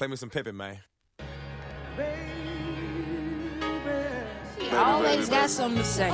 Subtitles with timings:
[0.00, 0.78] Play me some Pippin, man.
[4.72, 6.08] Always got something to say.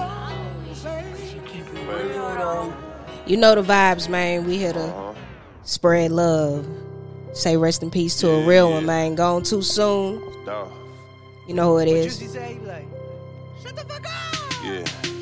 [3.29, 4.45] You know the vibes, man.
[4.45, 5.15] We here to
[5.63, 6.67] spread love.
[7.33, 9.15] Say rest in peace to a real one, man.
[9.15, 10.21] Gone too soon.
[10.45, 10.73] Dog.
[11.47, 12.35] You know who it is.
[12.35, 12.49] Yeah,
[14.65, 15.16] yeah, yeah.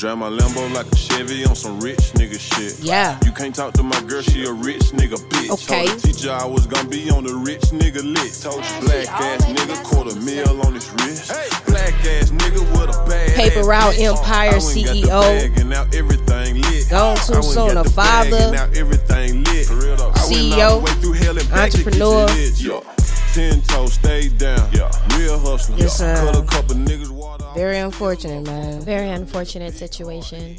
[0.00, 2.78] Drive my Lambo like a Chevy on some rich nigga shit.
[2.80, 3.20] Yeah.
[3.22, 5.50] You can't talk to my girl, she a rich nigga bitch.
[5.50, 5.88] Okay.
[5.88, 8.44] Told the teacher I was gonna be on the rich nigga list.
[8.44, 11.30] Told you black ass nigga, quarter mil on his wrist.
[11.30, 11.48] Hey.
[11.66, 13.98] Black ass nigga with a bad Paper Route.
[13.98, 15.20] Empire I went and got the CEO.
[15.20, 16.88] bag now everything lit.
[16.88, 19.66] Gone too I went soon, a the bag father, now everything lit.
[19.66, 20.12] For real though.
[20.16, 22.80] I went CEO, all the way through hell and back to get you entrepreneur.
[22.80, 23.00] Yeah.
[23.34, 24.66] Ten toes, stay down.
[24.72, 24.90] Yeah.
[25.18, 25.76] Real hustler.
[25.78, 27.39] It's, uh, Cut a couple niggas water off.
[27.54, 28.80] Very unfortunate, man.
[28.82, 30.56] Very unfortunate situation.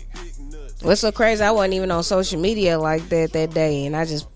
[0.82, 1.44] What's so crazy?
[1.44, 4.28] I wasn't even on social media like that that day, and I just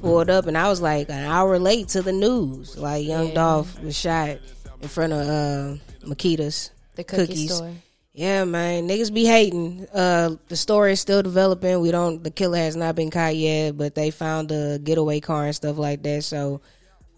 [0.00, 2.76] pulled up, and I was like an hour late to the news.
[2.78, 3.34] Like Young Yeah.
[3.34, 4.38] Dolph was shot
[4.80, 5.76] in front of uh,
[6.06, 7.54] Makeda's The cookie cookies.
[7.54, 7.72] store.
[8.12, 9.86] Yeah, man, niggas be hating.
[9.94, 11.80] Uh, the story is still developing.
[11.80, 12.22] We don't.
[12.24, 15.78] The killer has not been caught yet, but they found a getaway car and stuff
[15.78, 16.24] like that.
[16.24, 16.60] So,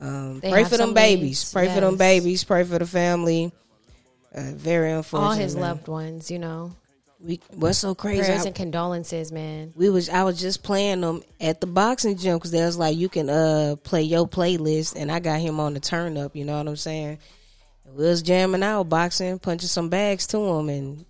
[0.00, 1.22] um, pray for them babies.
[1.22, 2.44] leads, Pray for them babies.
[2.44, 3.52] Pray for the family.
[4.34, 5.28] Uh, very unfortunate.
[5.28, 6.72] All his loved ones, you know.
[7.20, 8.22] We, what's so crazy?
[8.22, 9.72] Prayers I- and condolences, man.
[9.76, 12.96] we was I was just playing them at the boxing gym because they was like
[12.96, 16.34] you can uh play your playlist and I got him on the turn up.
[16.34, 17.18] You know what I'm saying?
[17.86, 21.04] We was jamming out, boxing, punching some bags to him, and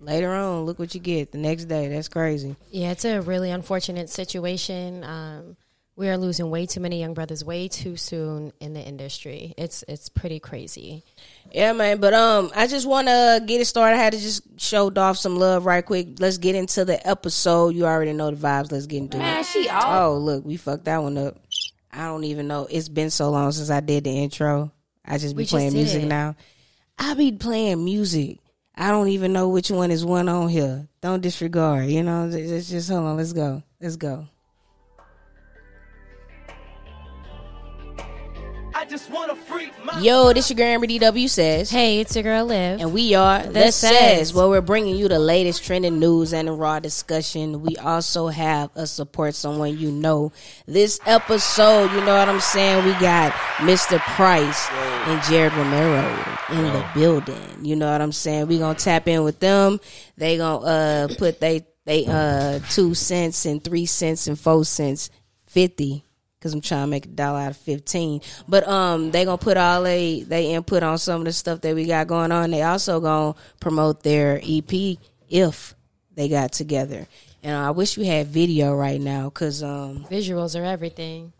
[0.00, 1.88] later on, look what you get the next day.
[1.88, 2.56] That's crazy.
[2.70, 5.04] Yeah, it's a really unfortunate situation.
[5.04, 5.56] Um,
[5.96, 9.54] we are losing way too many young brothers way too soon in the industry.
[9.56, 11.02] It's it's pretty crazy.
[11.52, 11.98] Yeah, man.
[11.98, 13.96] But um, I just want to get it started.
[13.96, 16.20] I had to just show off some love right quick.
[16.20, 17.74] Let's get into the episode.
[17.74, 18.70] You already know the vibes.
[18.70, 19.46] Let's get into Man, it.
[19.46, 21.36] she oh look, we fucked that one up.
[21.90, 22.66] I don't even know.
[22.70, 24.70] It's been so long since I did the intro.
[25.02, 26.06] I just be We playing did music it.
[26.06, 26.36] now.
[26.98, 28.38] I be playing music.
[28.74, 30.86] I don't even know which one is one on here.
[31.00, 31.86] Don't disregard.
[31.88, 33.16] You know, it's just hold on.
[33.16, 33.62] Let's go.
[33.80, 34.28] Let's go.
[38.86, 41.70] I just wanna freak my Yo, this is your Grandma DW says.
[41.70, 42.80] Hey, it's your girl Liv.
[42.80, 44.34] And we are The, The Says, Says.
[44.34, 47.62] where we're bringing you the latest trending news and a raw discussion.
[47.62, 50.30] We also have a support someone you know.
[50.66, 52.84] This episode, you know what I'm saying?
[52.84, 53.98] We got Mr.
[53.98, 57.64] Pryce and Jarette Romero in the building.
[57.64, 58.46] You know what I'm saying?
[58.46, 59.80] We gonna tap in with them.
[60.16, 65.10] They gonna uh put they they uh two cents and three cents and four cents
[65.48, 66.05] fifty
[66.46, 68.20] because I'm trying to make a dollar out of fifteen.
[68.48, 71.74] But um, they gonna put all they they input on some of the stuff that
[71.74, 72.50] we got going on.
[72.50, 74.96] They also gonna promote their EP
[75.28, 75.74] if
[76.14, 77.06] they got together.
[77.42, 81.32] And I wish we had video right now because um, Visuals are everything.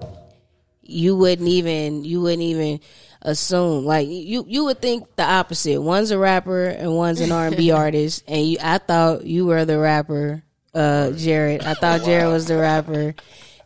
[0.82, 2.80] you wouldn't even you wouldn't even
[3.22, 5.80] assume like you you would think the opposite.
[5.80, 9.46] One's a rapper and one's an R and B artist, and you I thought you
[9.46, 10.42] were the rapper,
[10.74, 11.64] uh, Jarette.
[11.64, 13.14] I thought Jarette was the rapper.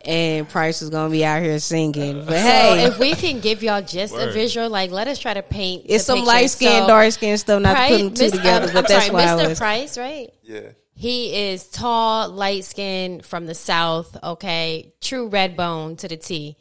[0.05, 3.61] And Pryce is gonna be out here singing, but So hey, if we can give
[3.63, 5.83] y'all just a visual, like let us try to paint.
[5.85, 7.61] It's the some light skin, So, dark skin stuff.
[7.61, 9.45] Not Pryce- to put them two Miss- together, um, but I'm that's sorry, why Mr.
[9.45, 9.57] I was.
[9.59, 10.29] Pryce, right?
[10.43, 10.59] Yeah.
[10.93, 14.15] He is tall, light skinned from the south.
[14.23, 16.57] Okay, true red bone to the T.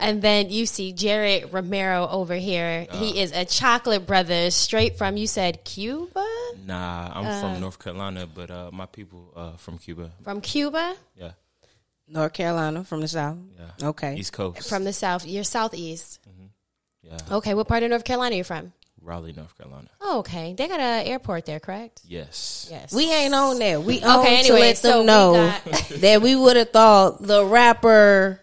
[0.00, 2.86] And then you see Jarette Romero over here.
[2.92, 6.24] He is a chocolate brother, straight from you said Cuba,
[6.66, 10.12] Nah, I'm from North Carolina, but uh, my people uh, from Cuba.
[10.22, 11.32] from Cuba, Yeah,
[12.08, 13.38] North Carolina from the south.
[13.58, 13.88] yeah.
[13.88, 14.16] Okay.
[14.16, 14.68] East Coast.
[14.68, 15.26] from the south.
[15.26, 16.20] You're southeast.
[16.28, 16.46] Mm-hmm.
[17.30, 18.72] yeah, Okay, what part of North Carolina are you from?
[19.00, 19.88] Raleigh, North Carolina.
[20.00, 22.00] Oh, okay, they got an airport there, correct?
[22.06, 22.68] Yes.
[22.70, 22.92] Yes.
[22.92, 23.78] We ain't on there.
[23.80, 25.32] We on Okay, to anyway, let so them we know
[25.64, 28.40] got- that we would have thought the rapper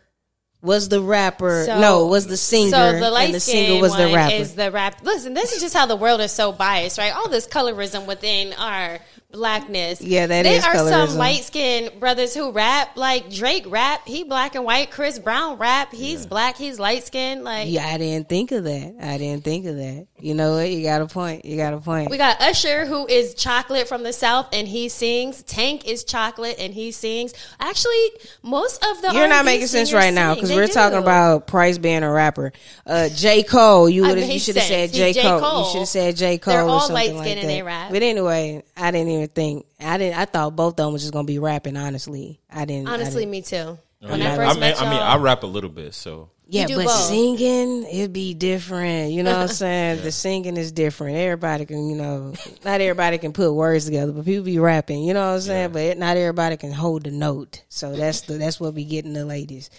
[0.61, 1.63] was the rapper.
[1.66, 2.69] So- no, was the singer.
[2.69, 4.35] So the light and the skin singer was the rapper.
[4.35, 5.01] is the rap.
[5.03, 7.13] Listen, this is just how the world is so biased, right?
[7.16, 9.00] All this colorism within our
[9.31, 10.02] blackness.
[10.02, 11.08] Yeah, that there is are colorism.
[11.08, 14.08] some light skinned brothers who rap like Drake rap.
[14.08, 14.92] He black and white.
[14.92, 15.92] Chris Brown rap.
[15.94, 16.58] He's black.
[16.58, 17.44] He's light skinned.
[17.44, 18.95] Like yeah, I didn't think of that.
[19.01, 20.07] I didn't think of that.
[20.19, 20.69] You know what?
[20.69, 21.45] You got a point.
[21.45, 22.12] You got a point.
[22.12, 25.44] we got Usher who is chocolate from the south and he sings.
[25.44, 27.34] Tank is chocolate and he sings.
[27.60, 28.12] Actually,
[28.44, 30.74] most of the You're not making sense right now because we're do.
[30.74, 32.51] talking about Pryce being a rapper.
[32.86, 34.94] Uh, J Cole, you would you should have said.
[34.94, 35.22] J J.
[35.22, 35.60] Cole.
[35.66, 37.38] You should have said J Cole They're all light-skinned that.
[37.38, 37.92] and they rap.
[37.92, 39.65] But anyway, I didn't even think.
[39.79, 40.18] I didn't.
[40.19, 41.77] I thought both of them was just gonna be rapping.
[41.77, 42.88] Honestly, I didn't.
[42.88, 43.77] I Honestly, didn't- me too.
[44.00, 46.31] When I first I mean, met I mean, y'all- I rap a little bit, so
[46.47, 47.01] Yeah, do but both.
[47.03, 49.12] singing it'd be different.
[49.12, 50.01] You know what I'm saying?
[50.01, 51.18] The singing is different.
[51.18, 52.33] Everybody can, you know,
[52.65, 55.03] not everybody can put words together, but people be rapping.
[55.03, 55.71] You know what I'm saying?
[55.74, 57.62] But not everybody can hold the note.
[57.69, 59.69] So that's the that's what we getting the ladies,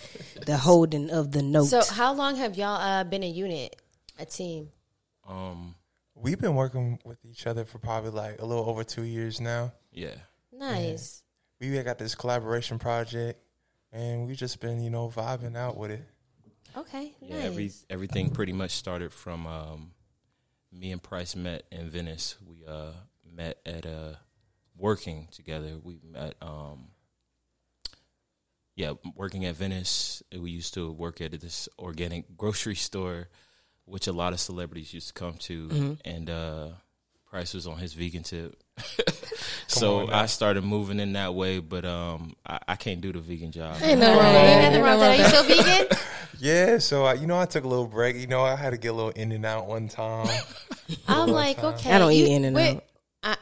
[0.46, 1.64] the holding of the note.
[1.66, 3.74] So how long have y'all uh, been a unit,
[4.20, 4.68] a team?
[5.28, 5.74] um,
[6.22, 9.72] We've been working with each other for probably like a little over two years now.
[9.92, 10.14] yeah.
[10.52, 11.24] Nice.
[11.60, 13.40] We got this collaboration project,
[13.92, 16.04] and we just been you know vibing out with it.
[16.76, 17.12] Okay.
[17.20, 17.46] Yeah, nice.
[17.46, 19.90] every everything pretty much started from um,
[20.72, 22.36] me and Pryce met in Venice.
[22.46, 22.92] We uh,
[23.24, 24.14] met at uh,
[24.76, 25.72] working together.
[25.82, 26.88] We met, um,
[28.76, 30.22] yeah, working at Venice.
[30.36, 33.28] We used to work at this organic grocery store,
[33.84, 36.68] which a lot of celebrities used to come to, and uh,
[37.30, 38.56] Pryce was on his vegan tip.
[39.66, 40.08] so.
[40.10, 43.76] I started moving in that way, but um, I, I can't do the vegan job.
[43.82, 45.34] Ain't nothing wrong Ain't nothing wrong with that.
[45.34, 45.98] Are you still vegan?
[46.38, 48.16] Yeah, so I, you know I took a little break.
[48.16, 50.26] You know I had to get a little in and out one time.
[51.08, 51.92] I'm like, okay.
[51.92, 52.82] I don't eat you- In and wait, Out.
[53.22, 53.36] I-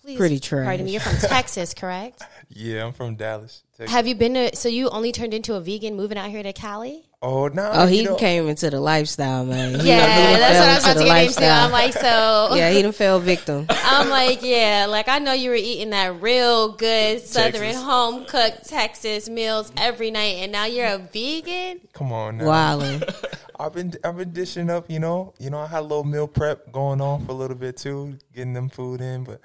[0.00, 0.64] please, Pretty trash.
[0.64, 0.92] Pardon me.
[0.92, 2.22] You're from Texas, correct?
[2.48, 3.64] yeah, I'm from Dallas.
[3.76, 3.94] Texas.
[3.94, 4.56] Have you been to?
[4.56, 7.04] So you only turned into a vegan moving out here to Cali?
[7.22, 7.70] Oh no!
[7.72, 9.80] Oh, he you know, came into the lifestyle, man.
[9.80, 11.24] He- Yeah, he done that's fell what I was into about to the get into.
[11.26, 11.64] lifestyle.
[11.66, 13.66] I'm like, so yeah, he done fell victim.
[13.70, 17.82] I'm like, yeah, like I know you were eating that real good Southern Texas.
[17.82, 21.80] home cooked Texas meals every night, and now you're a vegan.
[21.92, 22.44] Come on now.
[22.44, 23.02] Wildin'.
[23.60, 24.88] I've been I've been dishing up.
[24.88, 27.56] You know, you know I had a little meal prep going on for a little
[27.56, 29.24] bit too, getting them food in.
[29.24, 29.40] But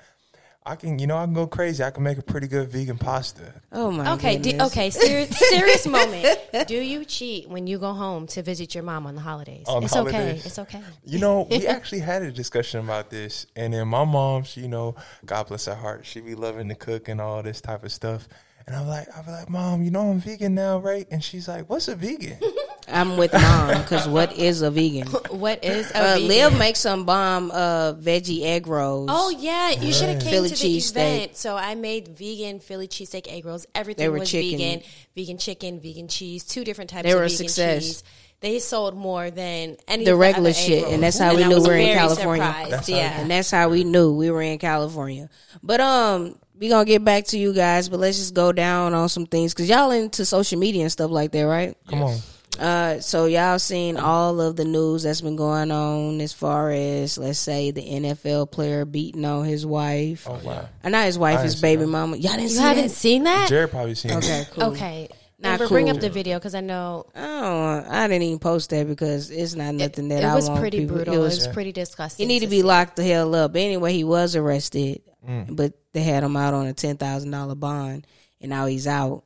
[0.66, 1.84] I can, you know, I can go crazy.
[1.84, 3.54] I can make a pretty good vegan pasta.
[3.72, 6.40] Oh my Okay, do, okay, serious, serious moment.
[6.68, 9.66] Do you cheat when you go home to visit your mom on the holidays?
[9.68, 10.42] On it's okay.
[10.44, 10.82] It's okay.
[11.06, 14.70] You know, we actually had a discussion about this, and then my mom, she, you
[14.70, 14.96] know,
[15.26, 18.30] God bless her heart, she be loving to cook and all this type of stuff.
[18.66, 21.06] And I'm like, I'm like, mom, you know I'm vegan now, right?
[21.12, 22.38] And she's like, what's a vegan?
[22.88, 25.08] I'm with mom because what is a vegan?
[25.32, 26.28] What is a Uh, vegan?
[26.30, 29.10] Liv makes some bomb uh, veggie egg rolls.
[29.12, 30.92] Oh yeah, you should have came Philly to the cheesesteak.
[30.92, 31.36] event.
[31.38, 33.66] So I made vegan Philly cheesesteak egg rolls.
[33.76, 34.58] Everything They were was chicken.
[34.60, 34.84] vegan,
[35.16, 37.84] vegan chicken, vegan cheese, two different types They of were a vegan success.
[37.84, 38.04] cheese.
[38.42, 41.48] They sold more than any The regular other egg shit, and that's how we I
[41.48, 42.46] knew we were in California.
[42.46, 42.72] surprised.
[42.72, 43.20] That's how- yeah.
[43.22, 45.30] and that's how we knew we were in California.
[45.64, 49.10] But um, we gonna get back to you guys, but let's just go down on
[49.10, 51.76] some things because y'all into social media and stuff like that, right?
[51.88, 52.18] Come on.
[52.60, 57.18] Uh, so y'all seen all of the news that's been going on as far as
[57.18, 60.70] let's say the NFL player beating on his wife, Oh wow.
[60.84, 62.16] or not his wife, I his baby mama.
[62.18, 62.92] Y'all didn't You see haven't that?
[62.92, 63.50] seen that?
[63.50, 64.50] Jarette probably seen Okay, it.
[64.52, 64.64] cool.
[64.66, 65.10] Okay.
[65.44, 68.88] Not Amber, bring up the video because I know Oh, I didn't even post that
[68.88, 71.14] because it's not nothing that it I was pretty people- brutal.
[71.16, 72.28] It was pretty disgusting.
[72.28, 72.64] He need to to be see.
[72.64, 73.56] locked the hell up.
[73.56, 75.02] Anyway, he was arrested,
[75.50, 78.08] but they had him out on a ten thousand dollar bond,
[78.42, 79.24] and now he's out.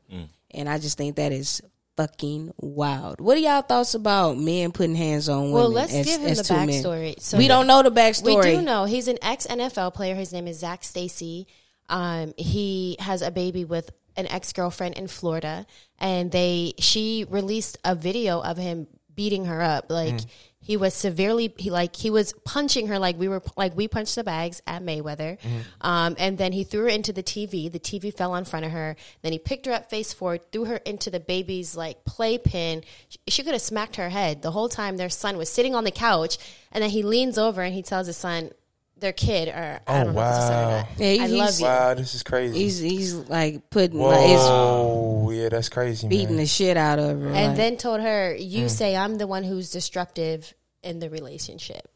[0.52, 1.62] And I just think that is
[1.98, 3.20] fucking wild.
[3.20, 5.54] What are y'all thoughts about men putting hands on women?
[5.54, 6.70] Well, let's as- give him as the two men?
[6.70, 7.20] backstory.
[7.22, 8.44] So we don't know the backstory.
[8.46, 10.16] We do know he's an ex NFL player.
[10.16, 11.48] His name is Zac Stacy.
[11.90, 15.66] Um, he has a baby with an ex girlfriend in Florida,
[16.00, 19.86] and they she released a video of him beating her up.
[19.90, 20.26] Like Mm.
[20.60, 24.16] he was severely he like he was punching her like we were like we punched
[24.16, 25.60] the bags at Mayweather, Mm-hmm.
[25.88, 27.72] um, and then he threw her into the TV.
[27.72, 28.96] The TV fell in front of her.
[29.22, 32.84] Then he picked her up face forward, threw her into the baby's like playpen.
[33.10, 34.98] She, she could have smacked her head the whole time.
[34.98, 36.38] Their son was sitting on the couch,
[36.72, 38.52] and then he leans over and he tells his son,
[39.00, 40.78] their kid, or I Oh, don't know if it's a son or wow.
[40.80, 40.88] not.
[40.98, 41.66] Yeah, he- I he's- love you.
[41.66, 42.58] Wow, this is crazy.
[42.58, 46.38] He's he's like putting like it's Whoa, yeah, that's crazy, beating man.
[46.38, 47.28] the shit out of her.
[47.28, 48.70] And like- then told her, "You mm.
[48.70, 50.54] say I'm the one who's destructive
[50.84, 51.88] in the relationship."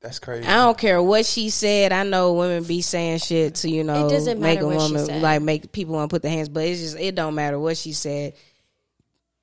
[0.00, 0.46] That's crazy.
[0.46, 1.90] I don't care what she said.
[1.90, 5.40] I know women be saying shit to you know It doesn't make a woman like
[5.40, 6.50] make people want to put their hands.
[6.50, 8.34] But it's just it don't matter what she said.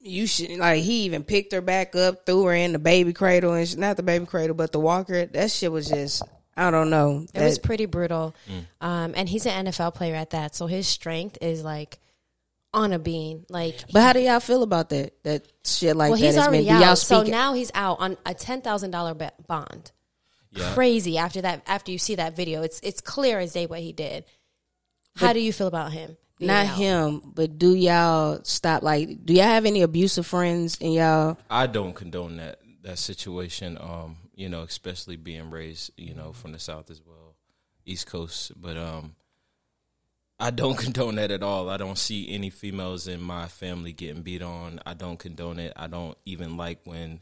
[0.03, 3.53] You should like he even picked her back up, threw her in the baby cradle,
[3.53, 5.25] and she, not the baby cradle, but the walker.
[5.25, 6.23] That shit was just
[6.61, 7.25] I don't know.
[7.33, 8.35] It was pretty brutal.
[8.47, 8.65] Mm.
[8.85, 11.99] Um, and he's an NFL player at that, so his strength is like
[12.71, 13.45] on a bean.
[13.49, 15.23] Like, but how do y'all feel about that?
[15.23, 16.83] That shit like well, that he's has already been.
[16.83, 16.97] Out.
[16.99, 17.31] So speak?
[17.31, 19.15] now he's out on a ten thousand dollar
[19.47, 19.91] bond.
[20.51, 20.71] Yeah.
[20.73, 21.63] Crazy after that.
[21.65, 24.25] After you see that video, it's it's clear as day what he did.
[25.15, 26.15] How do you feel about him?
[26.39, 26.77] not out?
[26.77, 28.83] him, but do y'all stop?
[28.83, 31.37] Like, do y'all have any abusive friends in y'all?
[31.49, 33.77] I don't condone that that situation.
[33.79, 37.35] Um, you know, especially being raised, you know, from the South as well,
[37.85, 38.51] East Coast.
[38.59, 39.15] But um,
[40.39, 41.69] I don't condone that at all.
[41.69, 44.79] I don't see any females in my family getting beat on.
[44.83, 45.73] I don't condone it.
[45.75, 47.21] I don't even like when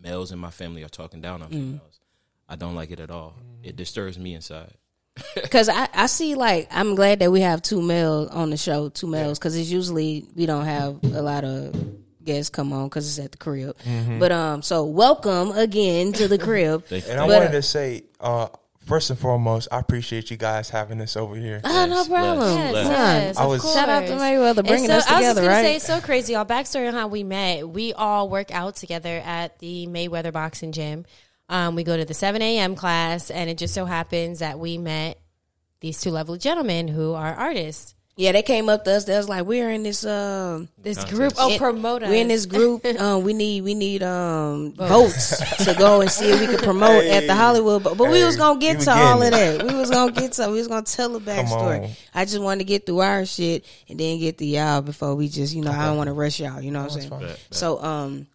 [0.00, 2.00] males in my family are talking down on females.
[2.48, 3.34] I don't like it at all.
[3.62, 4.72] It disturbs me inside.
[5.34, 8.88] Because I, I see like I'm glad that we have two males on the show,
[8.88, 11.72] two males, because it's usually we don't have a lot of
[12.24, 13.76] guests come on because it's at the crib.
[13.84, 14.18] Mm-hmm.
[14.18, 16.84] But um, so welcome again to the crib.
[16.88, 17.12] Thank you.
[17.12, 18.48] And I But, wanted uh, to say, uh,
[18.86, 21.60] first and foremost, I appreciate you guys having us over here.
[21.64, 22.56] Oh, no problem.
[22.58, 22.88] yes, Yes, yes.
[22.88, 23.74] yes, I of was- course.
[23.74, 25.62] Shout out to Mayweather bringing And us so, I was just together, gonna right?
[25.64, 26.32] say, it's so crazy.
[26.34, 27.68] Y'all backstory on how we met.
[27.68, 31.04] We all work out together at the Mayweather Boxing Gym.
[31.48, 32.74] Um, we go to the 7 a.m.
[32.74, 35.18] class, and it just so happens that we met
[35.80, 37.94] these two lovely gentlemen who are artists.
[38.16, 39.04] Yeah, they came up to us.
[39.04, 41.16] They was like, "We're in this um, This Contest.
[41.16, 42.08] group, oh, in- promote us.
[42.08, 42.84] We're in this group.
[43.00, 47.04] Um, we need we need um votes to go and see if we could promote
[47.04, 47.82] at the Hollywood.
[47.82, 49.62] But, but we was gonna get to were all of that.
[49.66, 50.46] We was gonna get to.
[50.46, 51.84] We was gonna tell the backstory.
[51.84, 51.90] on.
[52.14, 55.28] I just wanted to get through our shit and then get to y'all before we
[55.28, 56.60] just you know I don't want to rush y'all.
[56.62, 57.10] You know what I'm saying?
[57.10, 57.20] fine.
[57.20, 57.40] Bet, bet.
[57.50, 58.28] So um,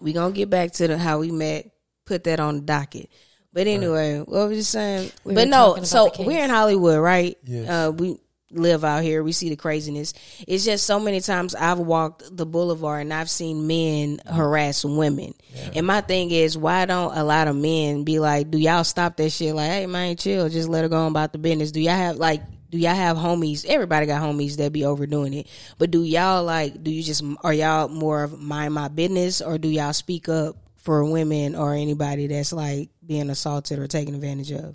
[0.00, 1.68] we gonna get back to the how we met.
[2.06, 3.10] Put that on the docket.
[3.52, 5.10] But anyway, what was you saying?
[5.24, 7.36] We but no, so we're in Hollywood, right?
[7.44, 7.68] Yes.
[7.68, 8.16] Uh, we
[8.50, 9.22] live out here.
[9.22, 10.14] We see the craziness.
[10.46, 15.34] It's just so many times I've walked the boulevard and I've seen men harass women.
[15.74, 19.16] And my thing is, why don't a lot of men be like, do y'all stop
[19.16, 19.54] that shit?
[19.54, 21.72] Like, hey man, chill, just let her go on about the business.
[21.72, 23.64] Do y'all have like do y'all have homies?
[23.66, 25.46] Everybody got homies that be overdoing it.
[25.78, 29.58] But do y'all like do you just are y'all more of mind my business or
[29.58, 34.52] do y'all speak up for women or anybody that's like being assaulted or taken advantage
[34.52, 34.74] of?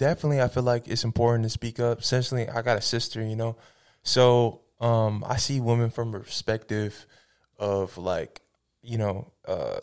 [0.00, 2.00] Definitely i feel like it's important to speak up.
[2.00, 3.56] Essentially i got a sister you know?
[4.02, 7.06] So um i see women from a perspective
[7.58, 8.40] of like
[8.82, 9.78] you know uh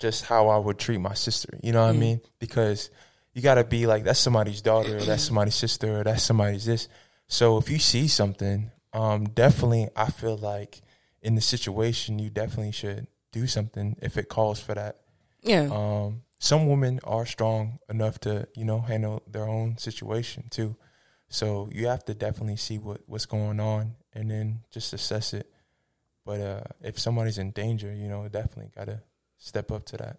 [0.00, 2.20] just how i would treat my sister you know what i mean?
[2.38, 2.90] Because
[3.34, 6.64] you got to be like that's somebody's daughter or that's somebody's sister or that's somebody's
[6.64, 6.88] this.
[7.28, 10.80] So if you see something um definitely i feel like
[11.22, 14.96] in the situation you definitely should do something if it calls for that
[15.42, 15.68] Yeah.
[15.70, 20.76] um, some women are strong enough to you know handle their own situation too.
[21.28, 25.50] So you have to definitely see what what's going on and then just assess it.
[26.24, 29.02] But uh if somebody's in danger you know definitely gotta
[29.36, 30.18] step up to that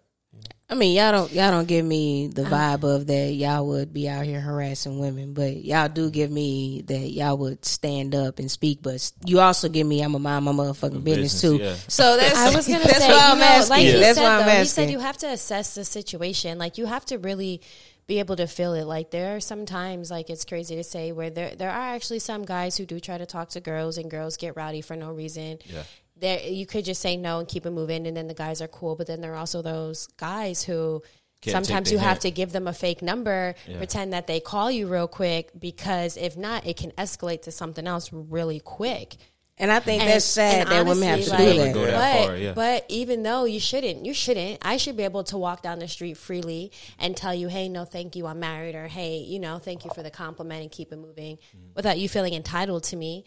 [0.68, 4.08] I mean, y'all don't y'all don't give me the vibe of that y'all would be
[4.08, 8.48] out here harassing women, but y'all do give me that y'all would stand up and
[8.48, 8.78] speak.
[8.80, 11.56] But you also give me I'm a mind my motherfucking business, Business, too.
[11.56, 11.74] yeah.
[11.88, 13.70] So that's I was gonna that's say, why you I'm know, asking.
[13.70, 14.60] like he that's said, why I'm though, asking.
[14.60, 16.58] he said you have to assess the situation.
[16.58, 17.62] Like you have to really
[18.06, 18.84] be able to feel it.
[18.84, 22.20] Like there are some times, like it's crazy to say, where there there are actually
[22.20, 25.10] some guys who do try to talk to girls, and girls get rowdy for no
[25.10, 25.58] reason.
[25.66, 25.82] Yeah.
[26.20, 28.68] There, you could just say no and keep it moving, and then the guys are
[28.68, 28.94] cool.
[28.96, 31.02] But then there are also those guys who.
[31.42, 34.70] Can't Sometimes the you have to give them a fake number, pretend that they call
[34.70, 39.16] you real quick, because if not, it can escalate to something else really quick.
[39.56, 41.80] and I think And- that's sad and that women have honestly, to do like, that.
[41.86, 42.52] That but, far, yeah.
[42.52, 44.58] but even though you shouldn't, you shouldn't.
[44.62, 47.84] I should be able to walk down the street freely and tell you, hey, no,
[47.86, 50.92] thank you, I'm married, or hey, you know, thank you for the compliment and keep
[50.92, 51.74] it moving Mm.
[51.74, 53.24] without you feeling entitled to me.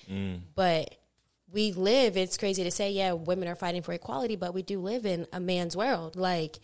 [0.56, 0.96] But
[1.54, 4.80] we live, it's crazy to say, yeah, women are fighting for equality, but we do
[4.80, 6.16] live in a man's world.
[6.16, 6.60] Like,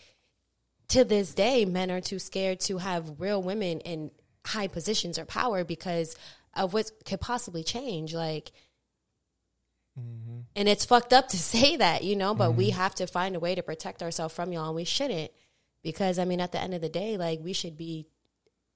[0.89, 4.09] to this day, men are too scared to have real women in
[4.45, 6.15] high positions or power because
[6.55, 8.15] of what could possibly change.
[8.15, 8.51] Like,
[9.97, 10.39] mm-hmm.
[10.55, 13.39] and it's fucked up to say that, you know, but we have to find a
[13.39, 15.31] way to protect ourselves from y'all, and we shouldn't.
[15.83, 18.07] Because I mean, at the end of the day, like we should be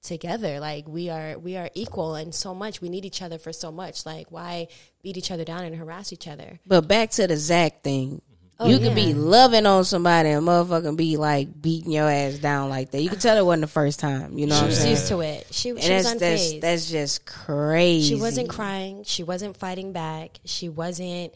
[0.04, 0.60] together.
[0.60, 2.80] Like we are, we are equal and so much.
[2.80, 4.06] We need each other for so much.
[4.06, 4.68] Like why
[5.02, 6.60] beat each other down and harass each other?
[6.66, 8.22] But back to the Zac thing.
[8.60, 8.86] Oh, you yeah.
[8.86, 13.02] could be loving on somebody and motherfucking be like beating your ass down like that.
[13.02, 14.38] You could tell it wasn't the first time.
[14.38, 15.48] You know She was used to it.
[15.50, 18.14] She, And she was that's that's that's just crazy.
[18.14, 19.02] She wasn't crying.
[19.04, 20.38] She wasn't fighting back.
[20.44, 21.34] She wasn't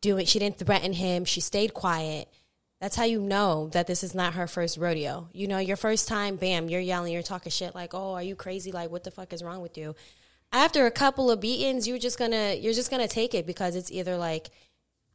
[0.00, 0.26] doing.
[0.26, 1.24] She didn't threaten him.
[1.24, 2.28] She stayed quiet.
[2.80, 5.28] That's how you know that this is not her first rodeo.
[5.32, 8.36] You know, your first time, bam, you're yelling, you're talking shit like, "Oh, are you
[8.36, 8.70] crazy?
[8.70, 9.96] Like, what the fuck is wrong with you?"
[10.52, 13.90] After a couple of beatings, you're just gonna you're just gonna take it because it's
[13.90, 14.50] either like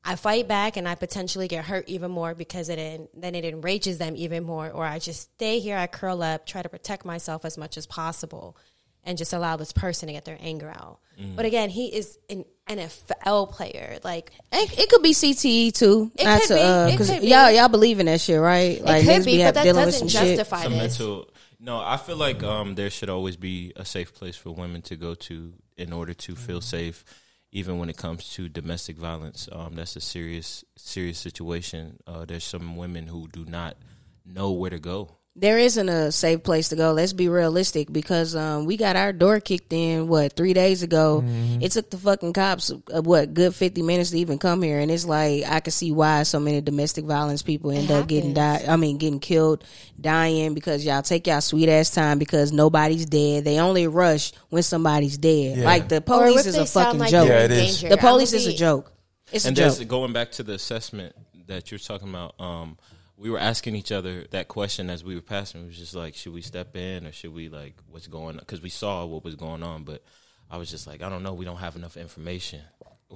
[0.04, 3.46] I fight back and I potentially get hurt even more because it en- then it
[3.46, 7.06] enrages them even more, or I just stay here, I curl up, try to protect
[7.06, 8.58] myself as much as possible,
[9.06, 11.00] and just allow this person to get their anger out.
[11.18, 11.38] Mm.
[11.38, 14.00] But again, he is an NFL player.
[14.04, 16.12] Like It, it could be CTE too.
[16.16, 16.60] It Not could to, be.
[16.62, 18.80] uh, It 'cause could y'all y'all believe in that shit, right?
[18.82, 20.38] it could be, have- but that doesn't some shit.
[20.38, 21.00] justify Some this.
[21.00, 21.30] mental.
[21.60, 24.96] No, I feel like um, there should always be a safe place for women to
[24.98, 27.06] go to in order to feel safe,
[27.54, 29.48] even when it comes to domestic violence.
[29.52, 32.00] Um, that's a serious, serious situation.
[32.06, 33.78] Uh, there's some women who do not
[34.26, 35.16] know where to go.
[35.36, 36.92] There isn't a safe place to go.
[36.92, 41.24] Let's be realistic because um, we got our door kicked in what three days ago.
[41.60, 44.92] It took the fucking cops uh, what good fifty minutes to even come here, and
[44.92, 48.66] it's like I can see why so many domestic violence people end up getting died.
[48.68, 49.64] I mean, getting killed,
[50.00, 53.44] dying because y'all take y'all sweet ass time because nobody's dead.
[53.44, 55.58] They only rush when somebody's dead.
[55.58, 55.66] Yeah.
[55.66, 57.28] Like the police is a fucking like joke.
[57.28, 57.82] Yeah, it is.
[57.82, 58.92] The police I'ma is a joke.
[59.32, 59.88] It's and a there's joke.
[59.88, 61.16] going back to the assessment
[61.48, 62.40] that you're talking about.
[62.40, 62.78] Um,
[63.24, 65.64] we were asking each other that question as we were passing.
[65.64, 68.40] It was just like, should we step in or should we like what's going on?
[68.40, 70.04] Because we saw what was going on, but
[70.52, 71.34] I was just like, I don't know.
[71.34, 72.60] We don't have enough information.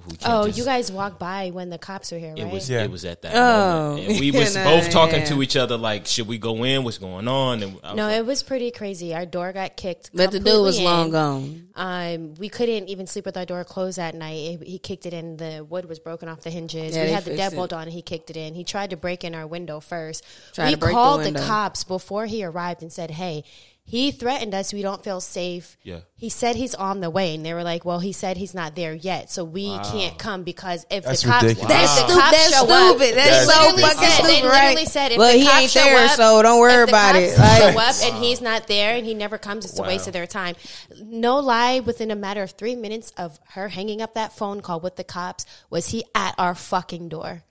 [0.06, 2.38] We can't Oh, just- you guys walked by when the cops were here, right?
[2.38, 2.84] It was Yeah.
[2.84, 3.90] it was at that Oh.
[3.96, 5.24] moment, and we was Nah, both talking yeah.
[5.26, 6.84] to each other like, should we go in?
[6.84, 7.62] What's going on?
[7.62, 9.14] And no, like, it was pretty crazy.
[9.14, 11.68] Our door got kicked, But the dude was completely long gone.
[11.74, 14.60] Um, we couldn't even sleep with our door closed at night.
[14.62, 15.36] He- He kicked it in.
[15.36, 16.94] The wood was broken off the hinges.
[16.96, 17.72] Yeah, we had the deadbolt it.
[17.72, 17.82] on.
[17.84, 18.54] and He kicked it in.
[18.54, 20.22] He tried to break in our window first.
[20.54, 21.46] Tried we to break the called the, window.
[21.46, 23.44] cops before he arrived and said, "Hey."
[23.88, 24.72] He threatened us.
[24.74, 25.78] We don't feel safe.
[25.82, 26.00] Yeah.
[26.16, 28.76] He said he's on the way, and they were like, "Well, he said he's not
[28.76, 31.72] there yet, so we can't come because if That's the cops, ridiculous.
[31.72, 32.20] That's if the stupid.
[32.20, 32.98] cops That's show up.
[32.98, 34.88] That's so fucking stupid, They literally right?
[34.88, 36.92] said, if Well, the he cops ain't show there, up, so don't worry if the
[36.92, 37.38] about cops it.
[37.38, 40.12] Like- show up and he's not there and he never comes, it's a waste of
[40.12, 40.54] their time.
[41.02, 44.80] No lie, within a matter of three minutes of her hanging up that phone call
[44.80, 47.44] with the cops, was he at our fucking door.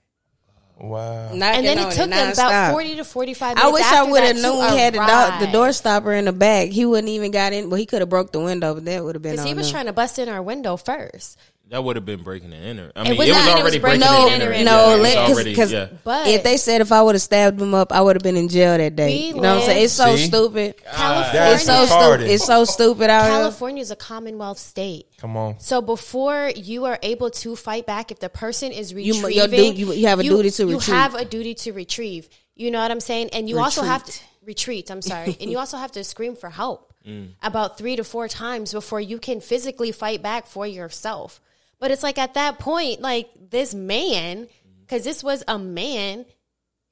[0.80, 1.30] Wow.
[1.32, 4.36] And then it took them about 40 to 45 minutes I wish I would have
[4.36, 6.68] known he had the door, the door stopper in the back.
[6.68, 7.68] He wouldn't even got in.
[7.68, 9.66] Well, he could have broke the window, but that would have been Because he was
[9.66, 9.72] them.
[9.72, 11.36] trying to bust in our window first.
[11.70, 12.92] That would have been breaking and entering.
[12.96, 14.32] I It mean, was it was not- it was already breaking the breaking no, and
[14.34, 14.64] and entering.
[14.64, 15.88] no, Yeah, let already- because yeah.
[16.04, 18.36] But if they said if I would have stabbed him up, I would have been
[18.36, 19.06] in jail that day.
[19.08, 19.84] We you know what I'm saying?
[19.84, 20.26] It's so See?
[20.26, 20.74] stupid.
[20.90, 22.30] Ah, California, It's so stupid.
[22.30, 23.30] It's so stupid out here.
[23.32, 25.06] California is a Commonwealth state.
[25.18, 25.58] Come on.
[25.60, 29.46] So before you are able to fight back, if the person is You- retrieving, your
[29.48, 32.28] du- you- you have a duty to You have a duty to retrieve.
[32.54, 33.30] You know what I'm saying?
[33.32, 34.12] And you also have to
[34.44, 34.90] retreat.
[34.90, 37.28] I'm sorry, and you also have to scream for help mm.
[37.42, 41.40] about three to four times before you can physically fight back for yourself.
[41.80, 44.48] But it's like at that point, like this man,
[44.80, 46.26] because this was a man.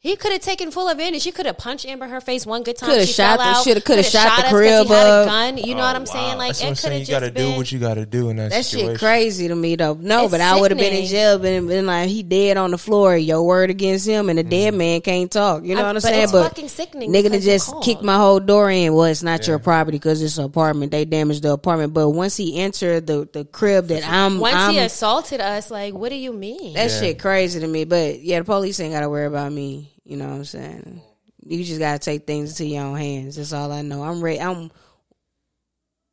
[0.01, 1.25] He could have taken full advantage.
[1.25, 2.91] He could have punched Amber in her face one good time.
[2.91, 3.65] Coulda She shot fell the- out.
[3.65, 5.27] shoulda- coulda Coulda shot the crib he had a up.
[5.27, 5.57] gun.
[5.59, 6.13] You know what I'm wow.
[6.13, 6.39] saying?
[6.39, 6.93] Like That's it could saying.
[6.93, 7.51] have You just got to been.
[7.53, 8.91] do what you got to do in that, That situation.
[8.93, 9.95] shit crazy to me though.
[10.01, 12.71] No, It's but I would have been in jail, been, been like he dead on
[12.71, 13.17] the floor.
[13.17, 14.79] Your word against him, and the dead Mm-hmm.
[14.79, 15.65] man can't talk.
[15.65, 16.23] You know I- what I'm but saying?
[16.25, 18.95] it's but fucking sickening nigga to just kick my whole door in.
[18.95, 20.93] Well, it's not your property because it's an apartment.
[20.93, 21.95] They damaged the apartment.
[21.95, 25.95] But once he entered the the crib that I'm, Once I'm he assaulted us, like,
[25.95, 26.75] what do you mean?
[26.75, 27.01] that Yeah.
[27.01, 27.85] shit crazy to me.
[27.85, 29.91] But yeah, the police ain't got to worry about me.
[30.07, 31.03] You know what I'm saying?
[31.45, 33.37] You just gotta take things into your own hands.
[33.37, 34.03] That's all I know.
[34.05, 34.41] I'm ready.
[34.41, 34.71] I'm.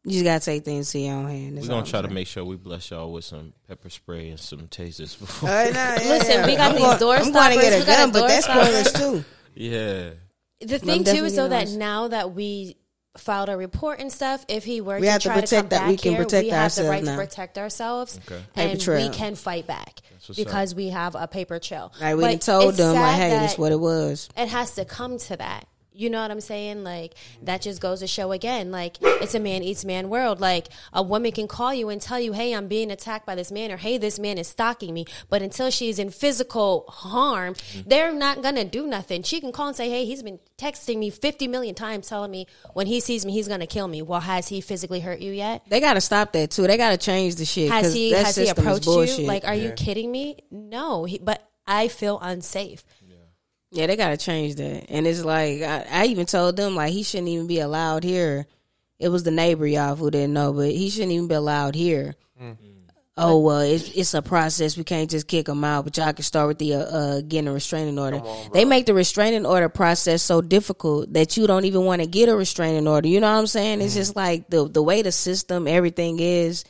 [0.06, 1.62] You just gotta take things to your own hands.
[1.62, 4.68] We're gonna try to make sure we bless y'all with some pepper spray and some
[4.68, 5.50] tasers before.
[5.50, 5.70] Oh,
[6.06, 8.02] Listen, we got I'm these going, door I'm going to get a We got a
[8.02, 8.60] gun, but door that's stopper.
[8.60, 9.24] pointless too.
[9.56, 10.10] yeah,
[10.60, 12.76] The thing too is though that now that we
[13.18, 15.62] filed a report and stuff, if he were We to have to try to, protect
[15.62, 17.12] come that- back we can here, protect we have the right now.
[17.16, 18.42] to protect ourselves, Okay.
[18.56, 21.92] And we can fight back what's because we have a paper trail.
[22.00, 24.30] Like we But done told them, like, hey, this that what it was.
[24.38, 25.68] it has to come to that.
[25.94, 26.84] You know what I'm saying?
[26.84, 30.40] Like that just goes to show again, like it's a man eats man world.
[30.42, 33.52] Like a woman can call you and tell you, "Hey, I'm being attacked by this
[33.52, 37.54] man," or "Hey, this man is stalking me." But until she is in physical harm,
[37.54, 37.90] mm-hmm.
[37.90, 39.24] they're not gonna do nothing.
[39.24, 42.48] She can call and say, "Hey, he's been texting me 50 million times, telling me
[42.74, 45.64] when he sees me, he's gonna kill me." Well, has he physically hurt you yet?
[45.70, 46.68] They got to stop that too.
[46.68, 47.72] They got to change the shit.
[47.72, 49.20] Has 'cause he that has he system is approached bullshit.
[49.20, 49.28] you?
[49.28, 50.38] Like, are you kidding me?
[50.52, 52.84] No, he, but I feel unsafe.
[53.74, 54.86] Yeah, they gotta change that.
[54.90, 58.46] And it's like I, I even told them like he shouldn't even be allowed here.
[59.00, 62.16] It was the neighbor y'all who didn't know, but he shouldn't even be allowed here.
[63.16, 64.76] Oh well, it's it's a process.
[64.76, 67.48] We can't just kick him out, but y'all can start with the uh, uh, getting
[67.48, 68.22] a restraining order.
[68.54, 72.28] they make the restraining order process so difficult that you don't even want to get
[72.30, 73.08] a restraining order.
[73.08, 73.82] You know what I'm saying?
[73.82, 76.64] It's just like the the way the system, everything is.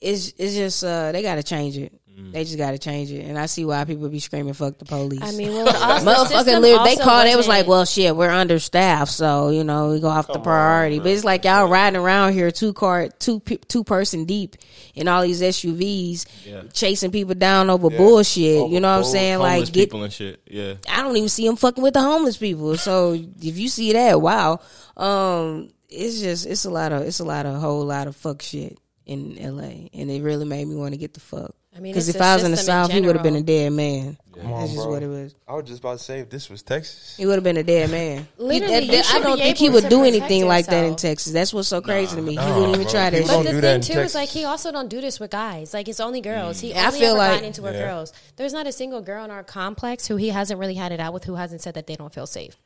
[0.00, 1.92] It's it's just uh, they got to change it.
[2.16, 4.84] They just got to change it, and I see why people be screaming "fuck the
[4.84, 5.66] police." I mean, well,
[6.08, 7.26] also, the Motherfucking they called.
[7.26, 11.00] It was like, well, shit, we're understaffed, so you know we go off the priority.
[11.00, 14.54] but it's like y'all riding around here two car, two two person deep
[14.94, 16.62] in all these SUVs, Yeah.
[16.72, 18.60] chasing people down over bullshit.
[18.60, 19.38] Over you know what I'm saying?
[19.40, 19.74] Like, get.
[19.74, 20.40] people and shit.
[20.48, 22.76] Yeah, I don't even see them fucking with the homeless people.
[22.76, 24.60] So if you see that, wow,
[24.96, 28.40] um, it's just it's a lot of it's a lot of whole lot of fuck
[28.40, 29.90] shit in L.A.
[29.92, 31.54] and it really made me want to get the fuck.
[31.76, 33.34] I mean, Because if I was in the system in South, he would have been
[33.36, 34.16] a dead man.
[34.34, 34.92] Come on, That's just bro.
[34.94, 35.34] what it was.
[35.46, 37.14] I was just about to say if this was Texas.
[37.16, 38.26] He would have been a dead man.
[38.38, 40.96] Literally, He- that- I don't think he would do protect anything like that in.
[40.96, 41.32] Texas.
[41.32, 42.32] That's what's so crazy to me.
[42.36, 42.90] he wouldn't even bro.
[42.90, 44.14] try that But don't the do that thing in too is Texas.
[44.14, 45.72] like he also don't do this with guys.
[45.74, 46.60] Like it's only girls.
[46.60, 48.12] He I only feel ever like- gotten into with girls.
[48.36, 51.12] There's not a single girl in our complex who he hasn't really had it out
[51.12, 52.56] with who hasn't said that they don't feel safe.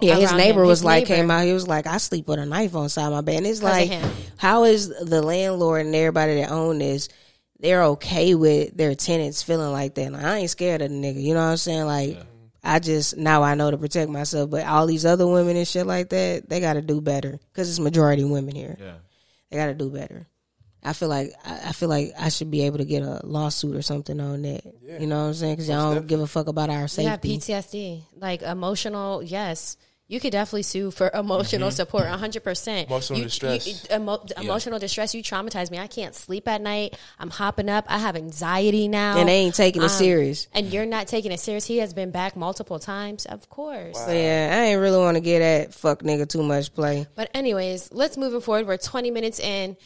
[0.00, 0.66] Yeah, his neighbor him.
[0.66, 1.14] was His like neighbor.
[1.14, 1.44] came out.
[1.44, 3.36] He was like, I sleep with a knife on side my bed.
[3.36, 3.92] And it's like,
[4.36, 7.08] how is the landlord and everybody that own this?
[7.60, 10.12] They're okay with their tenants feeling like that.
[10.12, 11.22] Like, I ain't scared of the nigga.
[11.22, 11.86] You know what I'm saying?
[11.86, 12.18] Like,
[12.62, 14.50] I just now I know to protect myself.
[14.50, 17.70] But all these other women and shit like that, they got to do better because
[17.70, 18.76] it's majority women here.
[18.78, 18.94] Yeah.
[19.50, 20.26] They got to do better.
[20.84, 23.74] I feel like I I feel like I should be able to get a lawsuit
[23.74, 24.62] or something on that.
[25.00, 25.54] You know what I'm saying?
[25.54, 27.30] Because y'all don't give a fuck about our safety.
[27.30, 27.38] Yeah.
[27.38, 29.20] PTSD, like emotional.
[29.20, 29.76] Yes,
[30.08, 32.04] you could definitely sue for emotional support.
[32.04, 32.88] One hundred percent.
[32.88, 33.66] Emotional You- distress.
[33.66, 35.14] you- emo- Emotional distress.
[35.14, 35.78] You traumatize me.
[35.78, 36.96] I can't sleep at night.
[37.18, 37.84] I'm hopping up.
[37.88, 39.18] I have anxiety now.
[39.18, 40.46] and they ain't taking it Um, serious.
[40.52, 41.64] And you're not taking it serious.
[41.66, 43.26] He has been back multiple times.
[43.26, 43.96] Of course.
[43.98, 47.06] So yeah, I ain't really want to get that fuck nigga too much play.
[47.16, 48.66] But anyways, let's move it forward.
[48.68, 49.76] We're 20 minutes in.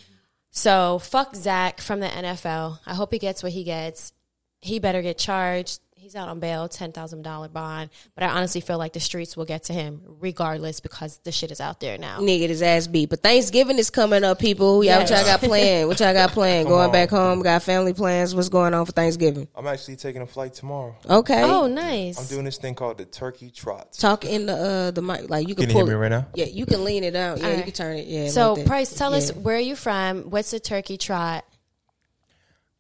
[0.51, 2.81] So fuck Zac from the NFL.
[2.85, 4.13] I hope he gets what he gets.
[4.61, 5.81] He better get charged.
[6.11, 7.89] He's out on bail, ten thousand dollar bond.
[8.17, 11.53] But I honestly feel like the streets will get to him regardless because the shit
[11.53, 12.19] is out there now.
[12.19, 13.11] Nigga, his ass beat.
[13.11, 14.83] But Thanksgiving is coming up, people.
[14.83, 15.87] Yeah, what y'all got planned?
[15.87, 16.67] What y'all got planned?
[16.67, 16.91] Going on.
[16.91, 17.43] back home?
[17.43, 18.35] Got family plans?
[18.35, 19.47] What's going on for Thanksgiving?
[19.55, 20.97] I'm actually taking a flight tomorrow.
[21.09, 21.45] Okay.
[21.45, 22.19] Oh, nice.
[22.19, 23.93] I'm doing this thing called the Turkey Trot.
[23.93, 26.27] Talk in the uh the mic, like you can, Can you hear me right now?
[26.35, 27.39] Yeah, you can lean it out.
[27.39, 28.09] Yeah, you can turn it.
[28.09, 28.31] Yeah.
[28.31, 28.67] So, like.
[28.67, 30.23] Pryce, tell us where are you from?
[30.23, 31.45] What's the turkey trot?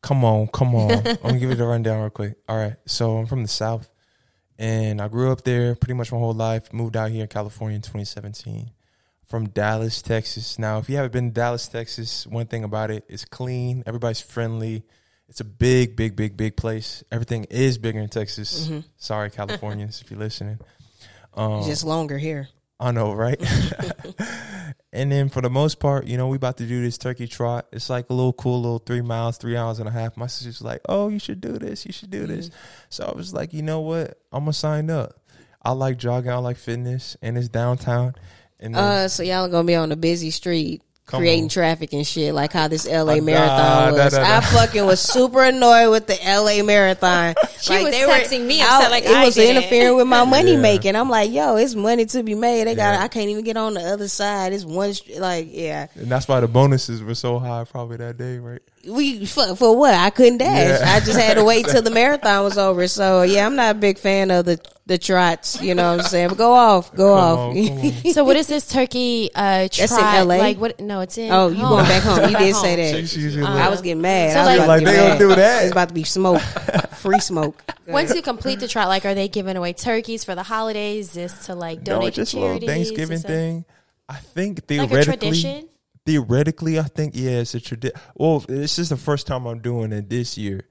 [0.02, 0.90] Come on, come on.
[1.06, 2.34] I'm gonna give you the rundown real quick.
[2.48, 2.76] All right.
[2.86, 3.88] So I'm from the South
[4.58, 6.72] and I grew up there pretty much my whole life.
[6.72, 8.70] Moved out here in California in 2017.
[9.26, 10.58] From Dallas, Texas.
[10.58, 13.84] Now, if you haven't been to Dallas, Texas, one thing about it, it's clean.
[13.86, 14.82] Everybody's friendly.
[15.28, 17.04] It's a big, big, big, big place.
[17.12, 18.68] Everything is bigger in Texas.
[18.96, 20.58] Sorry, Californians, if you're listening.
[21.34, 22.48] Um, It's just longer here.
[22.80, 23.38] I know, right?
[24.92, 27.66] and then for the most part, you know, we about to do this turkey trot.
[27.72, 30.16] It's like a little cool little three miles, three hours and a half.
[30.16, 31.84] My sister's like, "Oh, you should do this.
[31.84, 32.50] You should do this."
[32.88, 34.18] So I was like, you know what?
[34.32, 35.20] I'm gonna sign up.
[35.62, 36.30] I like jogging.
[36.30, 38.14] I like fitness, and it's downtown.
[38.58, 40.82] And then, Uh, so y'all gonna be on a busy street.
[41.10, 41.48] Come creating on.
[41.50, 44.12] traffic and shit, like how this LA Uh, marathon nah, was.
[44.14, 47.34] nah, nah, I fucking was super annoyed with the LA marathon.
[47.60, 49.56] She like was they were- texting me I- upset like it I was did it.
[49.56, 50.60] interfering with my money Yeah.
[50.60, 50.96] making.
[50.96, 52.66] I'm like, yo, it's money to be made.
[52.66, 52.94] They got.
[52.94, 53.02] Yeah.
[53.04, 54.52] I can't even get on the other side.
[54.54, 54.94] It's one.
[55.18, 58.62] Like, yeah, and that's why the bonuses were so high probably that day, right?
[58.88, 59.94] We for, for what?
[59.94, 60.80] I couldn't dash.
[60.80, 60.94] Yeah.
[60.94, 62.88] I just had to wait till the marathon was over.
[62.88, 65.60] So yeah, I'm not a big fan of the the trots.
[65.62, 66.28] You know what I'm saying?
[66.30, 67.56] But go off, go Come off.
[67.56, 67.58] on,
[68.06, 68.12] on.
[68.12, 69.90] So what is this turkey uh trot?
[70.22, 70.36] in LA?
[70.36, 71.70] Like what no, it's in Oh, you home.
[71.70, 72.30] going back home?
[72.30, 72.98] You did say that.
[73.00, 74.32] She- she's in I was getting mad.
[74.32, 75.62] So, I was like- Like, they get gonna do that?
[75.64, 76.40] It's about to be smoke,
[76.96, 77.62] free smoke.
[77.86, 81.12] Once you complete the trot, like, are they giving away turkeys for the holidays?
[81.14, 82.68] Just to like donate no, it's just to a little?
[82.68, 83.64] Thanksgiving thing.
[84.08, 85.68] I think Like a theoretically, tradition?
[86.10, 87.96] Theoretically, I think yeah, it's a tradition.
[88.16, 90.62] Well, this is the first time I'm doing it this year.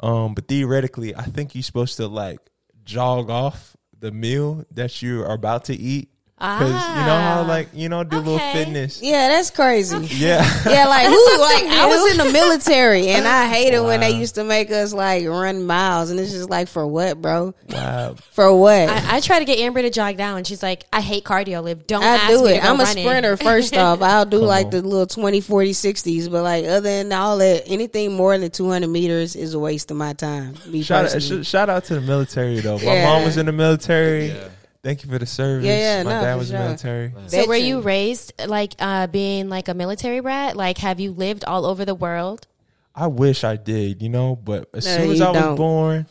[0.00, 2.40] Um, but theoretically, I think you're supposed to like
[2.84, 6.10] jog off the meal that you are about to eat
[6.42, 9.00] because you know how Ah, like you know do a little fitness.
[9.00, 9.96] Yeah, that's crazy.
[10.16, 11.38] Yeah, Yeah, like who?
[11.40, 14.92] Like I was in the military, and I hated when they used to make us
[14.92, 17.54] like run miles, and it's just like for what, bro?
[17.70, 18.16] wow.
[18.32, 18.88] For what?
[18.88, 21.62] I, I try to get Amber to jog down, and she's like, "I hate cardio.
[21.62, 22.60] Liv, don't I ask do me it.
[22.60, 24.02] to I'm a running." sprinter first off.
[24.02, 24.70] I'll do Come like on.
[24.72, 28.88] the little 20, 40, 60s, but like other than all that, anything more than 200
[28.88, 30.54] meters is a waste of my time.
[30.66, 31.44] Me Shout out, personally.
[31.44, 32.78] sh- shout out to the military though.
[32.78, 33.06] My Yeah.
[33.06, 34.34] mom was in the military.
[34.82, 35.64] Thank you for the service.
[35.64, 36.58] Yeah, yeah, My no, dad was sure.
[36.58, 37.12] military.
[37.28, 40.56] So, were you raised like uh, being like a military brat?
[40.56, 42.46] Like, have you lived all over the world?
[42.94, 45.56] I wish I did, you know, but as No, soon as I was don't.
[45.56, 46.06] born,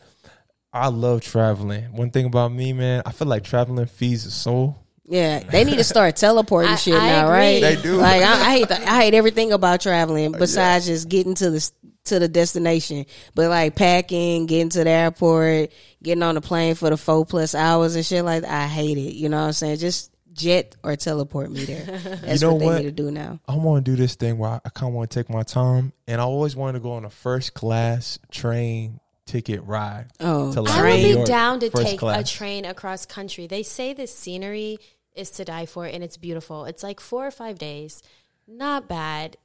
[0.74, 1.84] I love traveling.
[1.92, 4.78] One thing about me, man, I feel like traveling feeds the soul.
[5.04, 7.38] Yeah, they need to start teleporting I- shit I now, agree.
[7.38, 7.60] right?
[7.62, 7.96] They do.
[7.98, 11.72] Like I, I hate, the, I hate everything about traveling besides just getting to the
[12.06, 13.06] to the destination.
[13.36, 17.56] But like packing, getting to the airport, getting on the plane for the four plus
[17.56, 19.14] hours and shit like that, I hate it.
[19.14, 19.78] You know what I'm saying?
[19.78, 21.86] Just jet or teleport me there.
[22.24, 22.78] That's know what they what?
[22.78, 23.40] need to do now.
[23.48, 25.44] I want to do this thing where I, I kind of want to take my
[25.44, 30.08] time, and I always wanted to go on a first class train ticket ride.
[30.20, 33.06] Oh, to like I would New be York, down to first take a train across
[33.06, 33.48] country.
[33.48, 34.80] They say the scenery
[35.16, 36.66] is to die for, and it's beautiful.
[36.66, 38.02] It's like four or five days.
[38.48, 39.38] Not bad.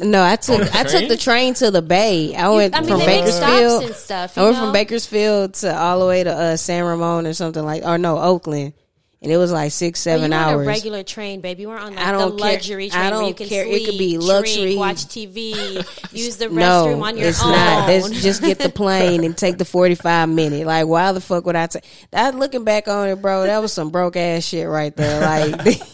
[0.00, 1.08] No, I took the I took train?
[1.08, 2.34] the train to the Bay.
[2.34, 3.82] I went I mean, from Bakersfield.
[3.82, 4.38] stops and stuff.
[4.38, 4.62] I went know?
[4.64, 8.18] from Bakersfield to all the way to uh, San Ramon or something like, or no,
[8.18, 8.74] Oakland,
[9.20, 10.54] and it was like six, seven you hours.
[10.58, 11.66] on a regular train, baby.
[11.66, 13.64] Weren't on like I don't the care- luxury train I where you don't can care.
[13.66, 14.76] It sleep, could be drink, luxury.
[14.76, 17.50] watch TV, use the no, restroom on your it's own.
[17.52, 17.86] not.
[17.88, 20.66] That's just get the plane and take the forty five minute.
[20.66, 22.34] Like, why the fuck would I take that?
[22.34, 25.20] Looking back on it, bro, that was some broke ass shit right there.
[25.20, 25.78] Like,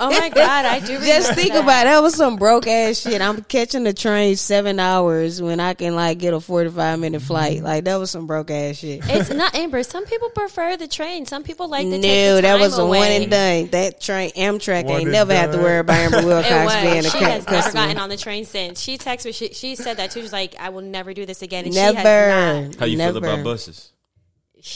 [0.00, 0.98] Oh my god, I do.
[1.00, 1.62] Just think that.
[1.64, 1.90] about it.
[1.90, 3.20] That was some broke ass shit.
[3.20, 7.62] I'm catching the train seven hours when I can like get a 45 minute flight.
[7.62, 9.00] Like that was some broke ass shit.
[9.04, 9.82] It's not Amber.
[9.82, 11.26] Some people prefer the train.
[11.26, 12.98] Some people like to take No, the that time was a away.
[12.98, 13.66] one and done.
[13.68, 16.98] That train Amtrak One ain't and never had to worry about Amber It Wilcox being
[16.98, 18.80] a she cu- has never gotten on the train since.
[18.80, 19.32] She texted me.
[19.32, 20.20] She, she said that too.
[20.22, 21.64] She's like, I will never do this again.
[21.64, 21.98] And Never.
[21.98, 22.80] she has not.
[22.80, 23.20] How you never.
[23.20, 23.92] feel about buses?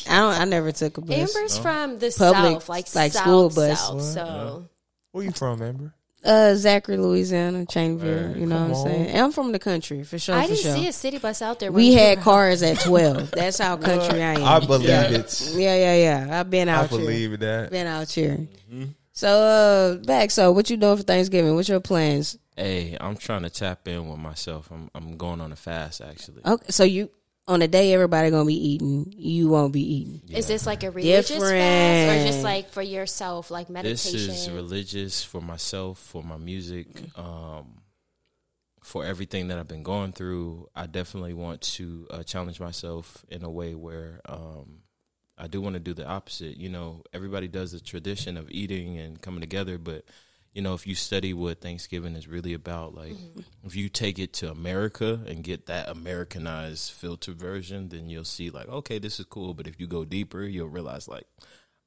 [0.09, 0.41] I don't.
[0.41, 1.17] I never took a bus.
[1.37, 3.81] Amber's from the Public, south, like like south, school bus.
[3.81, 4.69] South, so
[5.11, 5.95] Where you from, Amber?
[6.25, 8.39] Uh, Zachary, Louisiana, Chainville.
[8.39, 9.07] You know what I'm come saying?
[9.09, 10.37] And I'm from the country for sure.
[10.37, 10.75] I for didn't sure.
[10.77, 11.73] see a city bus out there.
[11.73, 13.33] we had cars at 12.
[13.33, 14.45] That's how country I am.
[14.45, 15.11] I believe yeah.
[15.11, 15.55] it's.
[15.57, 15.95] Yeah, yeah,
[16.27, 16.41] yeah.
[16.41, 16.99] I've been I out here.
[17.01, 17.71] believe that.
[17.71, 18.47] Been out here.
[18.71, 18.85] Mm-hmm.
[19.13, 20.31] So, uh, back.
[20.31, 21.55] So, what you doing for Thanksgiving?
[21.55, 22.39] What's your plans?
[22.57, 24.71] Hey, I'm trying to tap in with myself.
[24.71, 26.43] I'm I'm going on a fast actually.
[26.45, 27.11] Okay, so you
[27.47, 30.23] on the day everybody gonna be eating, you won't be eating.
[30.31, 34.13] Is this like a religious fast or just like for yourself, like meditation?
[34.13, 37.83] This is religious for myself, for my music, um,
[38.83, 40.69] for everything that I've been going through.
[40.75, 44.83] I definitely want to uh, challenge myself in a way where um,
[45.37, 46.57] I do want to do the opposite.
[46.57, 50.05] You know, everybody does the tradition of eating and coming together, but
[50.53, 53.41] you know, if you study what Thanksgiving is really about, like mm-hmm.
[53.65, 58.51] if you take it to America and get that Americanized filter version, then you'll see
[58.51, 59.55] like, okay, this is cool.
[59.55, 61.25] But if you go deeper, you'll realize like,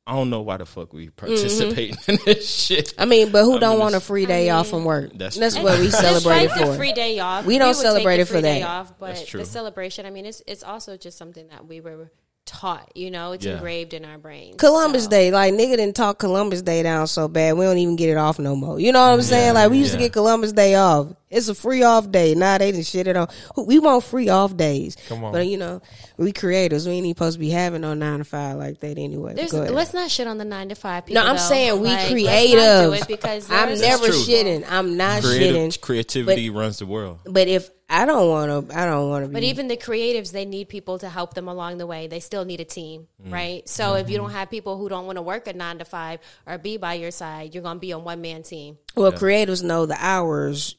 [0.08, 1.16] I don't know why the fuck we mm-hmm.
[1.16, 2.94] participating in this shit.
[2.98, 5.12] I mean, but who I don't mean, want a free day I off from work?
[5.14, 6.74] That's That's what we celebrate it for.
[6.76, 8.64] free day off, We don't would take celebrate it for that.
[8.64, 9.40] Off, but That's true.
[9.40, 12.12] the celebration, I mean, it's it's also just something that we were
[12.46, 12.90] taught.
[12.96, 13.54] You know, it's Yeah.
[13.54, 14.56] engraved in our brains.
[14.58, 17.58] Columbus So- Day, like nigga didn't talk Columbus Day down so bad.
[17.58, 18.80] We don't even get it off no more.
[18.80, 19.54] You know what I'm saying?
[19.56, 21.08] Like we used to get Columbus Day off.
[21.32, 22.34] It's a free off day.
[22.34, 23.28] Nah, they didn't shit it on.
[23.58, 24.96] We want free off days.
[25.10, 25.34] Come on.
[25.34, 25.82] But you know,
[26.18, 26.88] we creators.
[26.88, 29.34] We ain't supposed to be having no nine to five like that anyway.
[29.34, 29.74] There's, Go ahead.
[29.74, 31.22] let's not shit on the nine to five people.
[31.22, 31.30] No.
[31.30, 31.42] I'm though.
[31.42, 32.60] saying we Like, creative.
[32.60, 34.16] do it because I'm never true.
[34.16, 34.64] shitting.
[34.70, 35.82] I'm not Creative, shitting.
[35.82, 37.18] creativity runs the world.
[37.26, 39.34] But if I don't want to, I don't want to be.
[39.36, 42.08] But even the creatives, they need people to help them along the way.
[42.08, 43.32] They still need a team, Mm.
[43.32, 43.70] right?
[43.70, 46.20] So if you don't have people who don't want to work a nine to five
[46.48, 48.80] or be by your side, you're going to be on one man team.
[48.96, 50.76] Well, creatives know the hours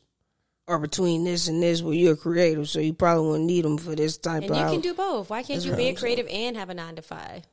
[0.66, 1.80] are between this and this.
[1.80, 4.56] Well, you're a creative, so you probably won't need them for this type And of
[4.56, 5.30] you hour can do both.
[5.30, 7.44] Why can't That's you be a I'm creative and have a nine to five?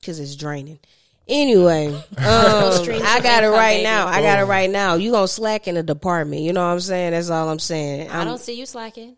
[0.00, 0.78] because it's draining.
[1.26, 3.82] Anyway, um, I of got it right baby.
[3.84, 4.06] now.
[4.06, 4.94] I got it right now.
[4.96, 6.42] You gonna slack in the department?
[6.42, 7.12] You know what I'm saying?
[7.12, 8.10] That's all I'm saying.
[8.10, 9.16] I I'm, don't see you slacking.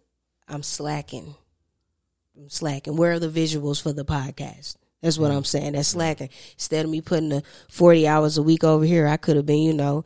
[0.49, 1.35] I'm slacking.
[2.38, 2.97] I'm slacking.
[2.97, 4.77] Where are the visuals for the podcast?
[5.03, 5.21] That's Mm.
[5.21, 5.73] what I'm saying.
[5.73, 6.31] That's slacking.
[6.55, 9.62] Instead of me putting the 40 hours a week over here, I could have been,
[9.62, 10.05] you know,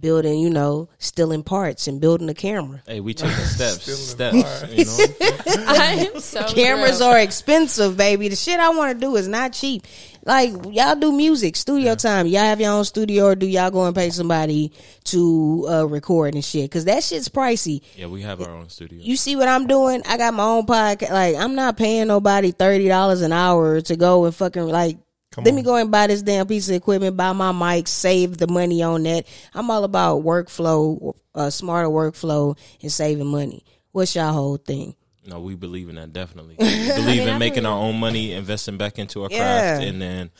[0.00, 2.82] building, you know, stealing parts and building a camera.
[2.86, 4.72] Hey, we taking steps, Stealing steps.
[4.72, 5.06] You know,
[5.66, 7.14] I am so Cameras thrilled.
[7.14, 8.28] are expensive, baby.
[8.28, 9.86] The shit I want to do is not cheap.
[10.28, 12.26] Like y'all do music, studio time.
[12.26, 16.34] Y'all have your own studio, or do y'all go and pay somebody to uh, record
[16.34, 16.64] and shit?
[16.64, 17.80] Because that shit's pricey.
[17.96, 18.98] yeah, we have our own studio.
[19.00, 20.02] You see what I'm doing?
[20.06, 21.12] I got my own podcast.
[21.12, 24.98] Like I'm not paying nobody thirty dollars an hour to go and fucking like.
[25.38, 28.48] let me go and buy this damn piece of equipment, buy my mic, save the
[28.48, 29.26] money on that.
[29.54, 33.64] I'm all about workflow, uh, smarter workflow, and saving money.
[33.92, 34.94] What's y'all whole thing?
[35.28, 36.56] No, we believe in that definitely.
[36.58, 39.88] We believe in making our own money, investing back into our craft, Yeah.
[39.88, 40.30] and then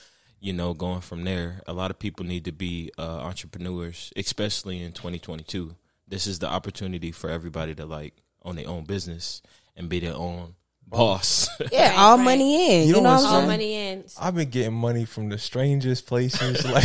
[0.41, 1.63] you know going from there.
[1.67, 5.75] A lot of people need to be uh, entrepreneurs, especially in 2022.
[6.07, 9.43] This is the opportunity for everybody to like own their own business
[9.77, 10.55] and be their own
[10.91, 11.49] boss.
[11.73, 12.25] Yeah, Right, all right.
[12.25, 12.89] money in.
[12.89, 13.47] You You, know know what all I'm saying?
[13.49, 14.05] money in.
[14.21, 16.65] I've been getting money from the strangest places.
[16.71, 16.85] Like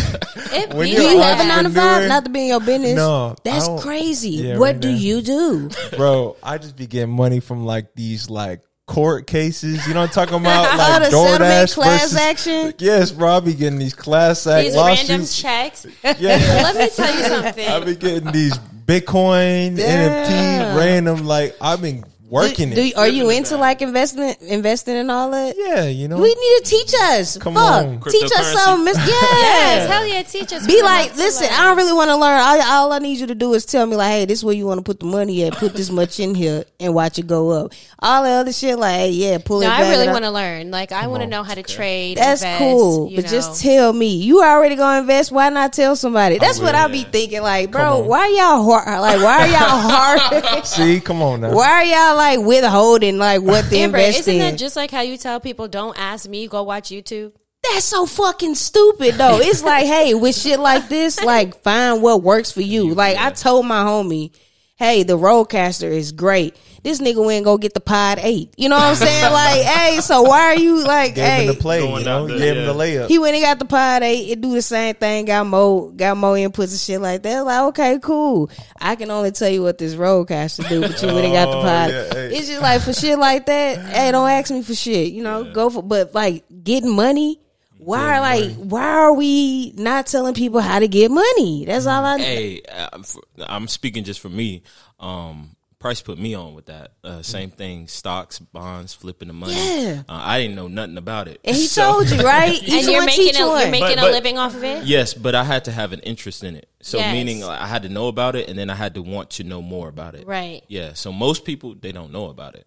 [0.51, 1.37] It When Do you're you that.
[1.37, 2.07] have a nine to five?
[2.09, 2.95] Not to be in your business.
[2.95, 4.29] No, that's crazy.
[4.31, 4.97] Yeah, what right do now.
[4.97, 5.69] you do?
[5.97, 9.85] bro, I just be getting money from like these like court cases.
[9.87, 10.73] You know what I'm talking about?
[10.73, 12.73] Oh, Like the settlement DoorDash class versus, action?
[12.79, 15.85] Yes, bro, I be getting these class act These random checks.
[16.03, 16.37] Yeah.
[16.63, 17.67] Let me tell you something.
[17.67, 20.25] I be getting these Bitcoin, Damn.
[20.27, 21.25] NFT, random.
[21.25, 22.97] Like I've been working Do, do, it.
[22.97, 25.55] are you into like investing, investing in all that?
[25.57, 26.17] yeah, you know.
[26.17, 27.37] We need to teach us.
[27.37, 28.01] Come Fuck, on.
[28.01, 28.53] teach us Cryptocurrency.
[28.55, 28.85] something.
[28.85, 29.93] Miss- yes, Yeah.
[29.93, 30.65] hell yeah, teach us.
[30.65, 31.59] Be like, listen, learn.
[31.59, 32.39] I don't really want to learn.
[32.39, 34.55] All, all I need you to do is tell me, like, hey, this is where
[34.55, 35.53] you want to put the money at.
[35.53, 37.71] Put this much in here and watch it go up.
[37.99, 39.79] All the other shit, like, hey, yeah, pull it No, back.
[39.81, 40.71] I really want to learn.
[40.71, 42.17] Like, I want to know how to trade.
[42.17, 43.31] That's invest, cool, you but know.
[43.31, 44.15] just tell me.
[44.17, 45.31] You already gonna invest.
[45.31, 46.37] Why not tell somebody?
[46.39, 47.41] That's what I be thinking.
[47.41, 48.07] Like, bro, on.
[48.07, 48.99] why y'all hard?
[49.01, 49.59] Like, why are y'all
[50.49, 50.65] hard?
[50.65, 51.53] See, come on now.
[51.53, 54.39] why are y'all like withholding like what they Amber, invest isn't in?
[54.39, 57.33] that just like how you tell people, "Don't ask me, go watch YouTube"?
[57.63, 59.39] That's so fucking stupid though.
[59.39, 62.93] It's like, hey, with shit like this, like find what works for you.
[62.93, 64.31] Like I told my homie,
[64.75, 66.55] hey, the RodeCaster is great.
[66.83, 68.53] This nigga went and go get the pod eight.
[68.57, 69.31] You know what I'm saying?
[69.31, 72.23] like, hey, so why are you like, Gave hey, him the play, Going you know,
[72.23, 73.01] out there, gave him the yeah.
[73.03, 73.07] layup.
[73.07, 74.29] he went and got the pod eight.
[74.31, 75.25] It do the same thing.
[75.25, 77.39] Got more, got more inputs and shit like that.
[77.45, 78.49] Like, okay, cool.
[78.81, 81.57] I can only tell you what this RodeCaster do, but you went and got the
[81.57, 81.89] Oh, pod.
[81.89, 82.35] yeah, hey.
[82.35, 83.79] It's just like for shit like that.
[83.79, 85.13] Hey, don't ask me for shit.
[85.13, 85.81] You know, go for.
[85.83, 87.39] But like getting money.
[87.85, 91.65] Why are like why are we not telling people how to get money?
[91.65, 92.17] That's all I.
[92.17, 94.63] Hey, I'm, f- I'm speaking just for me.
[94.99, 96.93] Um, Pryce put me on with that.
[97.03, 99.53] Uh, same thing: stocks, bonds, flipping the money.
[99.53, 100.03] Yeah.
[100.07, 101.41] Uh, I didn't know nothing about it.
[101.43, 102.53] And he So- told you right.
[102.53, 104.85] He's and the you're making a, you you're making But- a living off of it.
[104.85, 106.69] Yes, but I had to have an interest in it.
[106.81, 107.11] So Yes.
[107.13, 109.61] meaning I had to know about it, and then I had to want to know
[109.61, 110.25] more about it.
[110.25, 110.63] Right.
[110.69, 110.93] Yeah.
[110.93, 112.65] So most people they don't know about it.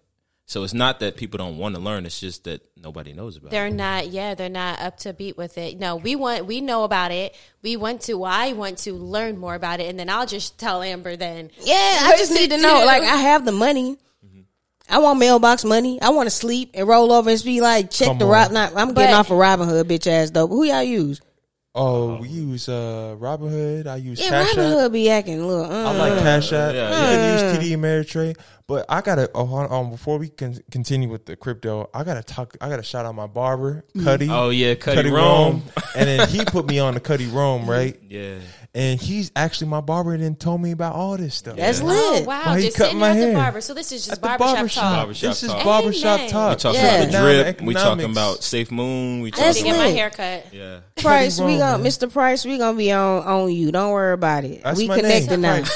[0.49, 3.47] So it's not that people don't want to learn; it's just that nobody knows about
[3.49, 3.51] it.
[3.51, 3.73] They're it.
[3.73, 5.77] not, yeah, they're not up to beat with it.
[5.77, 7.35] No, we want, we know about it.
[7.61, 10.57] We want to, well, I want to learn more about it, and then I'll just
[10.57, 11.51] tell Amber then.
[11.59, 12.79] Yeah, I just need to know.
[12.79, 12.85] do.
[12.85, 13.97] Like, I have the money.
[14.25, 14.39] Mm-hmm.
[14.89, 16.01] I want mailbox money.
[16.01, 18.31] I want to sleep and roll over and be like, check Come the on.
[18.31, 18.51] Rob.
[18.53, 20.47] Not, I'm But- getting off of Robinhood, bitch ass though.
[20.47, 21.19] But who y'all use?
[21.77, 23.87] Oh, we use uh, Robinhood.
[23.87, 24.91] I use Yeah, Cash Robin App.
[24.91, 25.65] Be acting a little.
[25.65, 26.73] Uh, I like Cash App.
[26.73, 28.37] Yeah, you can use TD Ameritrade.
[28.67, 31.89] But I gotta oh, hold on, before we can continue with the crypto.
[31.93, 32.57] I gotta talk.
[32.59, 34.27] I gotta shout out my barber, Cuddy.
[34.29, 35.63] Oh yeah, Cuddy, Cuddy Rome.
[35.95, 37.97] and then he put me on the Cuddy Rome, right?
[38.09, 38.39] Yeah.
[38.77, 41.55] And he's actually my barber, and then told me about all this stuff.
[41.57, 42.27] That's Oh, lit.
[42.27, 42.43] wow.
[42.45, 43.33] Why he just cut sitting my at the hair?
[43.33, 43.59] barber.
[43.61, 44.83] So this is just barbershop, barbershop.
[44.83, 44.95] talk.
[44.97, 45.63] Barbershop This is talk.
[45.65, 46.29] barbershop Amen.
[46.29, 46.49] talk.
[46.51, 46.95] We talking Yeah.
[47.01, 47.61] about the drip.
[47.61, 49.21] We talking about Safe Moon.
[49.21, 49.95] We talking get about my lit.
[49.95, 50.53] hair cut.
[50.53, 50.79] yeah.
[50.97, 52.11] Pryce, we Cuddy gonna, Mr.
[52.13, 53.71] Pryce, we gonna be on on you.
[53.71, 54.61] Don't worry about it.
[54.63, 55.63] That's we my connected name, now.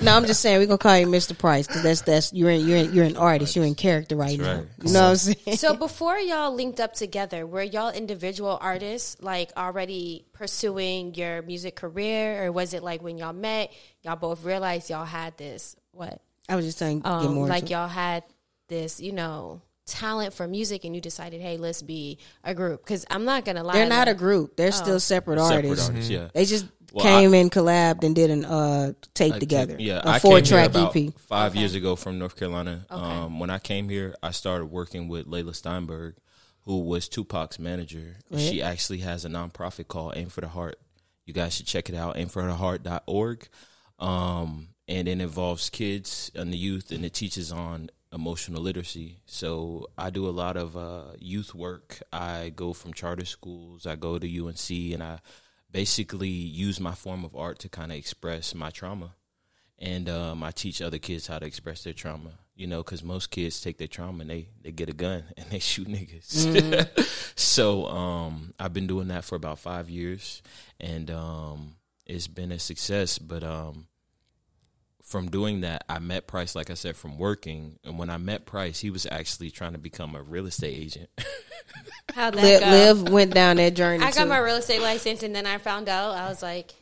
[0.00, 1.36] No, I'm just saying we gonna call you Mr.
[1.36, 3.56] Pryce because that's that's you're in, you're in, you're an artist.
[3.56, 4.54] You're in character right now.
[4.58, 4.64] right.
[4.84, 5.56] You know what I'm saying?
[5.56, 11.74] So before y'all linked up together, were y'all individual artists like already pursuing your music
[11.76, 13.72] career, or was it like when y'all met,
[14.02, 17.88] y'all both realized y'all had this what, I was just saying, um, more like y'all
[17.88, 18.22] had
[18.68, 22.84] this, you know, talent for music, and you decided, hey, let's be a group?
[22.84, 24.56] Because I'm not gonna lie, They're not a group.
[24.56, 25.88] They're still separate Separate artists.
[25.88, 26.10] artists.
[26.10, 26.28] Yeah.
[26.32, 29.76] They just Well, came and collabed and did an uh tape I together.
[29.76, 31.12] came- yeah, a I four came here track about EP.
[31.18, 32.86] five years ago from North Carolina.
[32.90, 36.14] Um, when I came here, I started working with Leila Steinberg,
[36.68, 38.16] who was Tupac's manager.
[38.36, 40.78] She actually has a nonprofit called Aim for the Heart.
[41.24, 43.48] You guys should check it out, aimfortheheart.org.
[43.98, 49.20] Um, and it involves kids and the youth, and it teaches on emotional literacy.
[49.24, 52.02] So I do a lot of uh, youth work.
[52.12, 55.20] I go from charter schools, I go to UNC, and I
[55.70, 59.14] basically use my form of art to kind of express my trauma
[59.78, 62.32] and um, I teach other kids how to express their trauma.
[62.58, 65.46] You know, because most kids take their trauma and they they get a gun and
[65.48, 66.88] they shoot niggas.
[67.38, 70.42] so um, I've been doing that for about five years,
[70.80, 73.16] and um, it's been a success.
[73.16, 73.86] But um,
[75.04, 77.78] from doing that, I met Pryce, like I said, from working.
[77.84, 81.10] And when I met Pryce, he was actually trying to become a real estate agent.
[82.14, 82.70] How'd that Liv, go?
[82.70, 84.04] Liv went down that journey.
[84.04, 86.74] I got my real estate license, and then I found out I was like,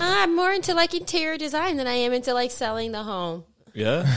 [0.00, 3.44] I'm more into like interior design than I am into like selling the home.
[3.72, 4.12] yeah,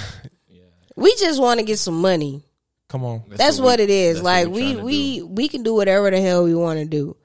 [0.99, 2.43] We just want to get some money.
[2.89, 3.23] Come on.
[3.29, 4.21] That's, what, we- it is.
[4.21, 5.27] Like we're we we do.
[5.27, 7.15] we can do whatever the hell we want to do,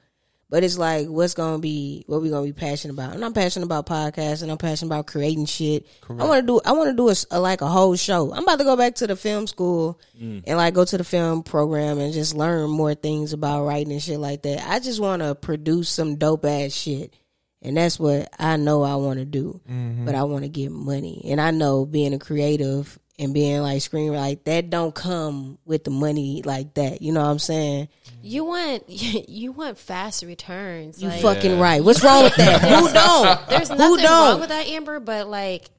[0.50, 3.14] but it's like what's gonna be what we gonna be passionate about.
[3.14, 4.50] And I'm passionate about podcasting.
[4.50, 5.86] I'm passionate about creating shit.
[6.08, 8.30] I want to do I want to do a, s- a- like a whole show.
[8.34, 10.44] I'm about to go back to the film school Mm.
[10.46, 14.02] and like go to the film program and just learn more things about writing and
[14.02, 14.68] shit like that.
[14.68, 17.14] I just want to produce some dope ass shit.
[17.62, 19.62] And that's what I know I want to do.
[19.66, 20.04] Mm-hmm.
[20.04, 21.22] But I want to get money.
[21.30, 25.84] And I know being a creative and being like screenwriter, like that don't come with
[25.84, 27.02] the money like that.
[27.02, 27.88] You know what I'm saying?
[28.22, 31.02] You want you want fast returns.
[31.02, 31.82] You like, fucking right.
[31.82, 32.60] What's wrong with that?
[32.80, 33.48] Who don't?
[33.48, 34.30] There's Who nothing don't?
[34.30, 35.70] wrong with that, Amber, but like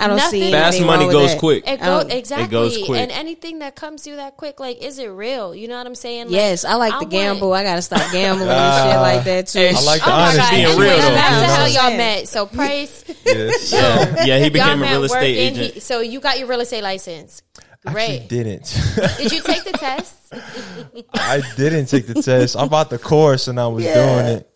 [0.00, 0.40] I don't Nothing.
[0.40, 1.38] see fast money wrong goes that.
[1.38, 1.64] quick.
[1.66, 2.48] it I go um, don't- exactly.
[2.48, 3.00] goes quick.
[3.00, 5.54] And anything that comes through that quick, like, is it real?
[5.54, 6.26] You know what I'm saying?
[6.26, 7.52] Like, Yes, I like I the want- gamble.
[7.52, 8.90] I gotta stop gambling and ah.
[8.90, 9.76] shit like that too.
[9.76, 10.38] I like the Oh my honesty.
[10.40, 10.50] god!
[10.52, 11.14] being Anyways, real, though.
[11.14, 12.28] back to You know how y'all met.
[12.28, 13.72] So Pryce, Yes.
[13.72, 14.38] yeah, yeah.
[14.38, 15.36] He became y'all a real estate working.
[15.62, 15.74] agent.
[15.74, 17.42] He, so you got your real estate license.
[17.86, 18.28] Actually Great.
[18.28, 18.64] didn't.
[19.18, 20.14] Did you take the test?
[21.14, 22.56] I didn't take the test.
[22.56, 23.94] I bought the course and I was Yeah.
[23.94, 24.49] doing it.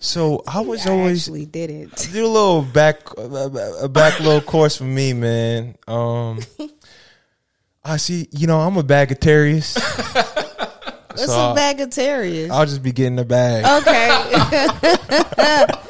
[0.00, 2.08] So I was I always actually did it.
[2.12, 5.76] do a little back a back little course for me, man.
[5.88, 6.40] Um,
[7.84, 8.28] I see.
[8.32, 9.76] You know, I'm a bagatarius.
[11.10, 12.50] What's So, a bag of terriers?
[12.50, 13.64] I'll just be getting the bag.
[13.82, 14.08] Okay,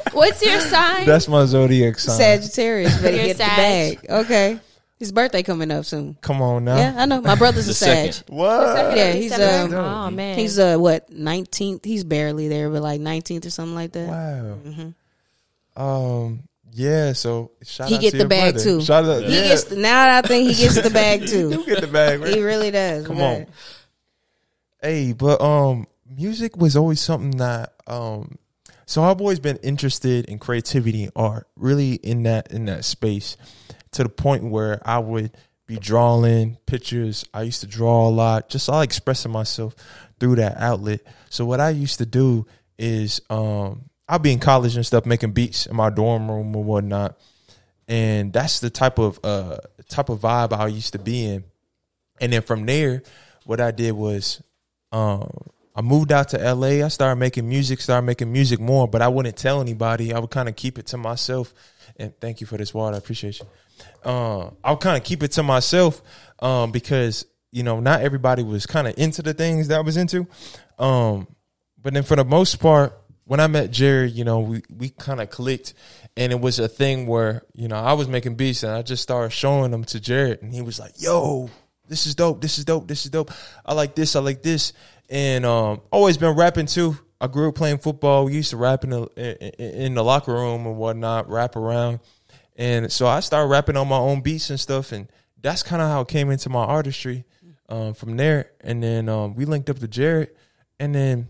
[0.13, 1.05] What's your sign?
[1.05, 2.17] That's my zodiac sign.
[2.17, 3.01] Sagittarius.
[3.01, 4.01] Better You're get the Sag.
[4.01, 4.09] bag.
[4.09, 4.59] Okay,
[4.99, 6.17] his birthday coming up soon.
[6.21, 6.77] Come on now.
[6.77, 7.21] Yeah, I know.
[7.21, 8.13] My brother's a The Sag.
[8.13, 8.35] second.
[8.35, 8.97] What?
[8.97, 9.77] Yeah, he's December?
[9.77, 11.83] um, oh man, he's uh what nineteenth?
[11.85, 14.07] He's barely there, but like nineteenth or something like that.
[14.09, 14.57] Wow.
[14.65, 15.81] Mm-hmm.
[15.81, 16.43] Um.
[16.73, 18.63] Yeah, so shout He out get to the your bag brother.
[18.63, 18.81] too.
[18.83, 20.17] Shout out, He gets the, now.
[20.17, 21.65] I think he gets the bag you too.
[21.65, 22.35] get the bag, right?
[22.35, 23.07] He really does.
[23.07, 23.47] Come We got on.
[24.81, 28.37] Hey, but um, music was always something that um,
[28.85, 33.37] so I've always been interested in creativity and art, really in that in that space,
[33.97, 35.31] to the point where I would
[35.67, 37.25] be drawing pictures.
[37.33, 39.75] I used to draw a lot, just all expressing myself
[40.19, 41.01] through that outlet.
[41.29, 42.47] So what I used to do
[42.77, 46.63] is um, I'll be in college and stuff, making beats in my dorm room or
[46.63, 47.19] whatnot,
[47.87, 49.57] and that's the type of uh
[49.89, 51.43] type of vibe I used to be in.
[52.19, 53.03] And then from there,
[53.45, 54.41] what I did was
[54.91, 55.31] um,
[55.77, 56.83] I moved out to LA.
[56.83, 60.11] I started making music, started making music more, but I wouldn't tell anybody.
[60.11, 61.53] I would kind of keep it to myself.
[61.97, 62.95] And thank you for this water.
[62.95, 63.45] I appreciate you.
[64.03, 66.01] Uh, I'll kind of keep it to myself
[66.39, 69.97] um, because, you know, not everybody was kind of into the things that I was
[69.97, 70.25] into.
[70.79, 71.27] Um,
[71.79, 75.21] but then for the most part, when I met Jerry, you know, we, we kind
[75.21, 75.75] of clicked
[76.15, 79.03] and it was a thing where, you know, I was making beats and I just
[79.03, 81.51] started showing them to Jarette and he was like, yo,
[81.87, 82.41] this is dope.
[82.41, 82.87] This is dope.
[82.87, 83.31] This is dope.
[83.65, 84.15] I like this.
[84.15, 84.73] I like this.
[85.09, 86.97] And um, always been rapping too.
[87.19, 88.25] I grew up playing football.
[88.25, 91.99] We used to rap in the in, the locker room and whatnot, rap around.
[92.55, 94.91] And so I started rapping on my own beats and stuff.
[94.91, 95.07] And
[95.41, 97.23] that's kind of how it came into my artistry
[97.69, 98.51] um, from there.
[98.61, 100.29] And then um, we linked up to Jarette.
[100.79, 101.27] And then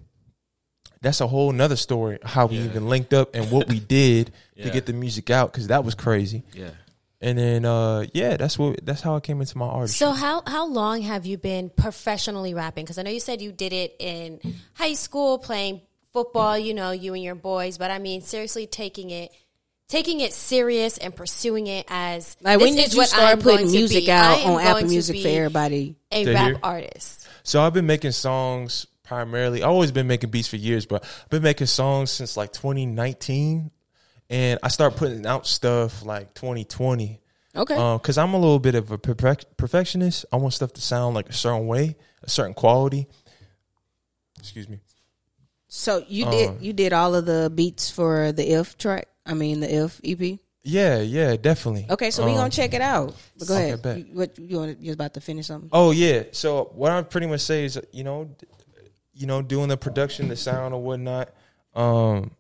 [1.01, 2.65] that's a whole nother story how we Yeah.
[2.65, 5.95] even linked up and what we did to get the music out because that was
[5.95, 6.43] crazy.
[6.53, 6.71] Yeah.
[7.19, 10.43] And then uh, yeah, that's what that's how I came into my art So how
[10.45, 12.85] how long have you been professionally rapping?
[12.85, 14.39] Because I know you said you did it in
[14.73, 15.81] high school, playing
[16.13, 16.57] football.
[16.59, 17.77] You know, you and your boys.
[17.79, 19.31] But I mean, seriously, taking it
[19.87, 23.23] taking it serious and pursuing it as Like when this did is you what start
[23.33, 24.11] I'm going putting to music be.
[24.11, 25.95] out I am on going Apple to Music be for everybody?
[26.11, 26.59] A To rap hear.
[26.61, 27.27] artist.
[27.43, 29.63] So I've been making songs primarily.
[29.63, 33.71] I've always been making beats for years, but I've been making songs since like 2019,
[34.29, 37.21] and I start putting out stuff like 2020.
[37.55, 37.73] Okay.
[37.73, 40.25] Because I'm a little bit of a perfec- perfectionist.
[40.31, 43.07] I want stuff to sound like a certain way, a certain quality.
[44.39, 44.79] Excuse me.
[45.67, 49.07] so you uh, did you did all of the beats for the If track?
[49.25, 50.39] I mean the If EP.
[50.63, 51.87] Yeah, yeah, definitely.
[51.89, 53.15] Okay, so we Um, gonna check it out.
[53.39, 53.81] But go okay, ahead.
[53.81, 53.97] bet.
[53.97, 54.79] You, what you want?
[54.81, 55.69] You about to finish something?
[55.71, 56.23] Oh yeah.
[56.31, 58.29] So what I pretty much say is, you know,
[59.13, 61.29] you know, doing the production, the sound or whatnot.
[61.73, 62.31] Um,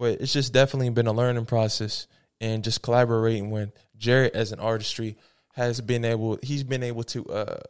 [0.00, 2.08] but it's just definitely been a learning process
[2.40, 5.16] and just collaborating with Jarette as an artistry
[5.52, 6.38] has been able.
[6.42, 7.60] He's been able to uh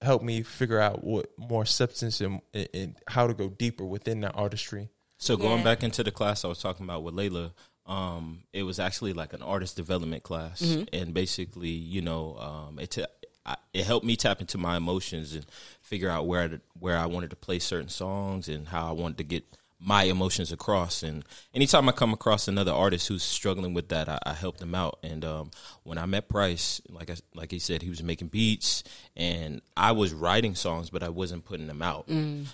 [0.00, 4.20] help me figure out what more substance and, and, and how to go deeper within
[4.20, 4.88] that artistry.
[5.18, 5.64] So going Yeah.
[5.64, 7.52] back into the class I was talking about with Leila,
[7.86, 10.60] um, it was actually like an artist development class,
[10.92, 13.06] and basically, you know, um, it ta-
[13.46, 15.44] I, it helped me tap into my emotions and
[15.80, 19.18] figure out where to, where I wanted to play certain songs and how I wanted
[19.18, 19.44] to get
[19.84, 21.02] my emotions across.
[21.02, 21.24] And
[21.54, 24.98] anytime I come across another artist who's struggling with that, I, I help them out.
[25.02, 25.50] And um,
[25.82, 28.82] when I met Pryce, like I, like he said, he was making beats,
[29.16, 32.08] and I was writing songs, but I wasn't putting them out.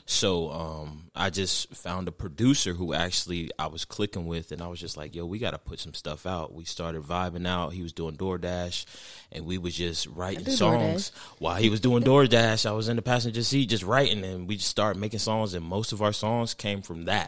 [0.07, 4.67] So um, I just found a producer who actually I was clicking with, and I
[4.67, 7.73] was just like, "Yo, we got to put some stuff out." We started vibing out.
[7.73, 8.85] He was doing DoorDash,
[9.31, 12.67] and we was just writing songs while he was doing DoorDash.
[12.67, 15.55] I was in the passenger seat just writing, and we just started making songs.
[15.55, 17.20] And most of our songs came from that.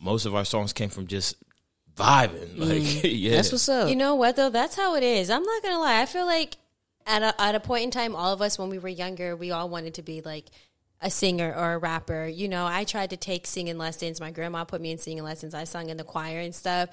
[0.00, 1.36] Most of our songs came from just
[1.96, 2.58] vibing.
[2.58, 3.00] Like, mm.
[3.20, 3.88] yeah, That's what's up.
[3.88, 4.50] You know what though?
[4.50, 5.30] That's how it is.
[5.30, 6.00] I'm not gonna lie.
[6.00, 6.56] I feel like
[7.06, 9.50] at a at a point in time, all of us when we were younger, we
[9.50, 10.46] all wanted to be like
[11.00, 12.26] a singer or a rapper.
[12.26, 14.20] You know, I tried to take singing lessons.
[14.20, 15.54] My grandma put me in singing lessons.
[15.54, 16.90] I sung in the choir and stuff.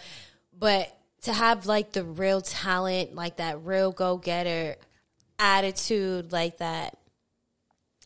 [0.57, 4.75] But to have like the real talent, like that real go getter
[5.39, 6.97] attitude, like that,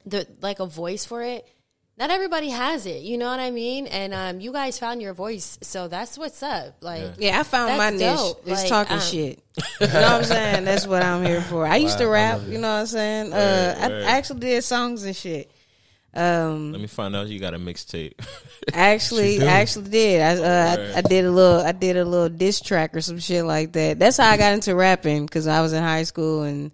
[0.06, 1.48] the like a voice for it.
[2.02, 3.86] Not everybody has it, you know what I mean?
[3.86, 6.78] And um, you guys found your voice, so that's what's up.
[6.82, 8.00] Like, Yeah, I found my niche.
[8.00, 8.42] dope.
[8.48, 9.40] It's Like, talking um, shit.
[9.80, 10.66] You know what I'm saying?
[10.66, 11.68] That's what I'm here for.
[11.68, 12.42] I used to rap.
[12.48, 13.34] You know what I'm saying?
[13.34, 13.92] Uh, I, right.
[13.92, 15.52] I actually did songs and shit.
[16.16, 18.14] Um, Let me find out you got a mixtape.
[18.74, 19.40] Actually.
[19.40, 20.22] I actually did.
[20.22, 23.20] I, uh, I I did a little, I did a little diss track or some
[23.20, 24.00] shit like that.
[24.00, 26.72] That's how I got into rapping because I was in high school and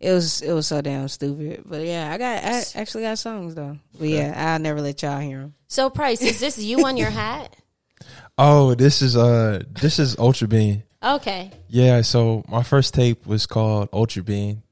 [0.00, 1.64] it was it was so damn stupid.
[1.66, 3.78] But yeah, I got I actually got songs though.
[3.98, 5.54] But yeah, I'll never let y'all hear them.
[5.66, 7.54] So, Price, is this you on your hat?
[8.40, 10.84] Oh, this is uh this is Ultra Bean.
[11.02, 11.50] Okay.
[11.66, 14.62] Yeah, so my first tape was called Ultra Bean,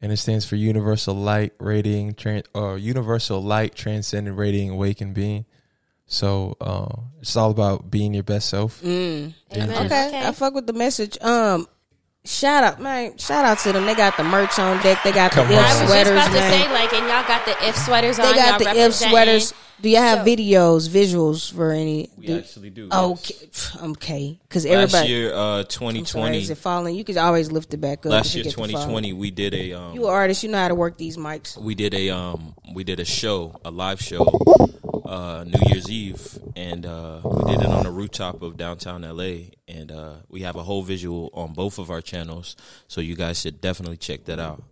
[0.00, 5.44] and it stands for Universal Light Rating, tran or Universal Light Transcendent Rating Awakened Being.
[6.06, 8.80] So uh, it's all about being your best self.
[8.80, 9.34] Mm.
[9.54, 9.86] Amen.
[9.86, 11.18] Okay, I fuck with the message.
[11.20, 11.66] Um,
[12.24, 13.16] shout out, man!
[13.18, 13.86] Shout out to them.
[13.86, 15.02] They got the merch on deck.
[15.02, 15.64] They got the Come if on.
[15.64, 16.52] I was just sweaters, about to man.
[16.52, 18.26] say, like, and y'all got the if sweaters on.
[18.26, 19.54] they got y'all the if sweaters.
[19.82, 22.10] Do y'all have So- videos, visuals for any?
[22.18, 22.88] We do- actually do.
[22.92, 23.34] Okay,
[23.82, 25.08] okay, because Last everybody.
[25.08, 26.38] year, uh, I'm sorry, 2020.
[26.38, 26.94] is it falling?
[26.96, 28.12] You could always lift it back up.
[28.12, 28.70] Last if it year, get to falling.
[28.72, 30.42] 2020, we did a um, You an artist.
[30.42, 31.56] You know how to work these mics.
[31.56, 34.24] we did a um we did a show, a live show,
[35.10, 39.50] uh, New Year's Eve, and uh, we did it on the rooftop of downtown LA,
[39.66, 42.54] and uh, we have a whole visual on both of our channels,
[42.86, 44.62] so you guys should definitely check that out.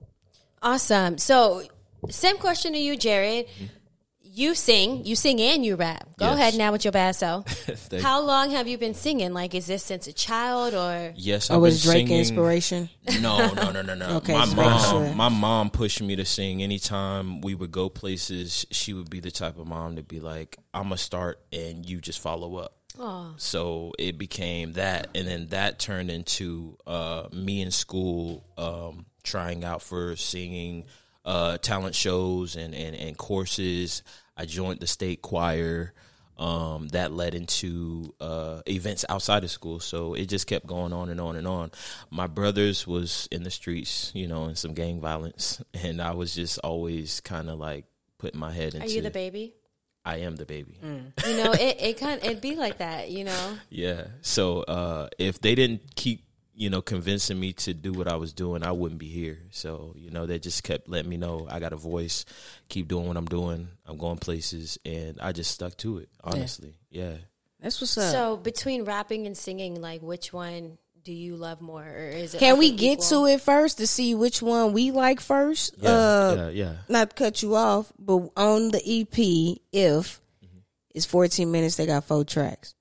[0.63, 1.19] Awesome.
[1.19, 1.65] So,
[2.09, 3.49] same question to you, Jarette.
[4.39, 6.07] You sing, you sing and you rap.
[6.17, 6.35] Go Yes.
[6.39, 7.45] ahead now with your bad self.
[8.01, 9.35] How long have you been singing?
[9.35, 11.13] Like, is this since a child or?
[11.17, 12.89] Yes, I've was been Drake singing- inspiration?
[13.21, 14.09] No, no, no, no, no.
[14.19, 15.15] Okay, my mom, sure.
[15.17, 16.63] my mom pushed me to sing.
[16.63, 20.57] Anytime we would go places, she would be the type of mom to be like,
[20.73, 25.49] "I'm gonna start, and you just follow up." Oh, So it became that, and then
[25.49, 30.85] that turned into uh, me in school um, trying out for singing
[31.25, 34.03] uh, talent shows and, and, and courses.
[34.39, 35.93] I joined the state choir.
[36.39, 41.09] Um, that led into uh, events outside of school, so it just kept going on
[41.09, 41.73] and on and on.
[42.13, 46.37] My brothers was in the streets, you know, and some gang violence, and I was
[46.37, 47.87] just always kind of like
[48.19, 48.87] putting my head into.
[48.87, 49.55] are you the baby?
[50.05, 50.79] I am the baby.
[50.81, 53.11] You know, it it kind it'd be like that.
[53.11, 54.05] You know, Yeah.
[54.23, 56.23] So uh, if they didn't keep,
[56.59, 59.39] you know, convincing me to do what I was doing, I wouldn't be here.
[59.53, 62.25] So you know, they just kept letting me know I got a voice.
[62.69, 63.69] Keep doing what I'm doing.
[63.87, 66.09] I'm going places, and I just stuck to it.
[66.23, 67.15] Honestly, yeah.
[67.61, 68.13] That's what's up.
[68.13, 72.39] so between rapping and singing, like, which one do you love more, or is it?
[72.39, 73.27] Can like we get equal?
[73.27, 75.77] to it first to see which one we like first?
[75.79, 76.75] Yeah, uh, yeah, yeah.
[76.89, 80.21] Not to cut you off, but on the EP, if
[80.93, 82.75] it's 14 minutes, they got four tracks.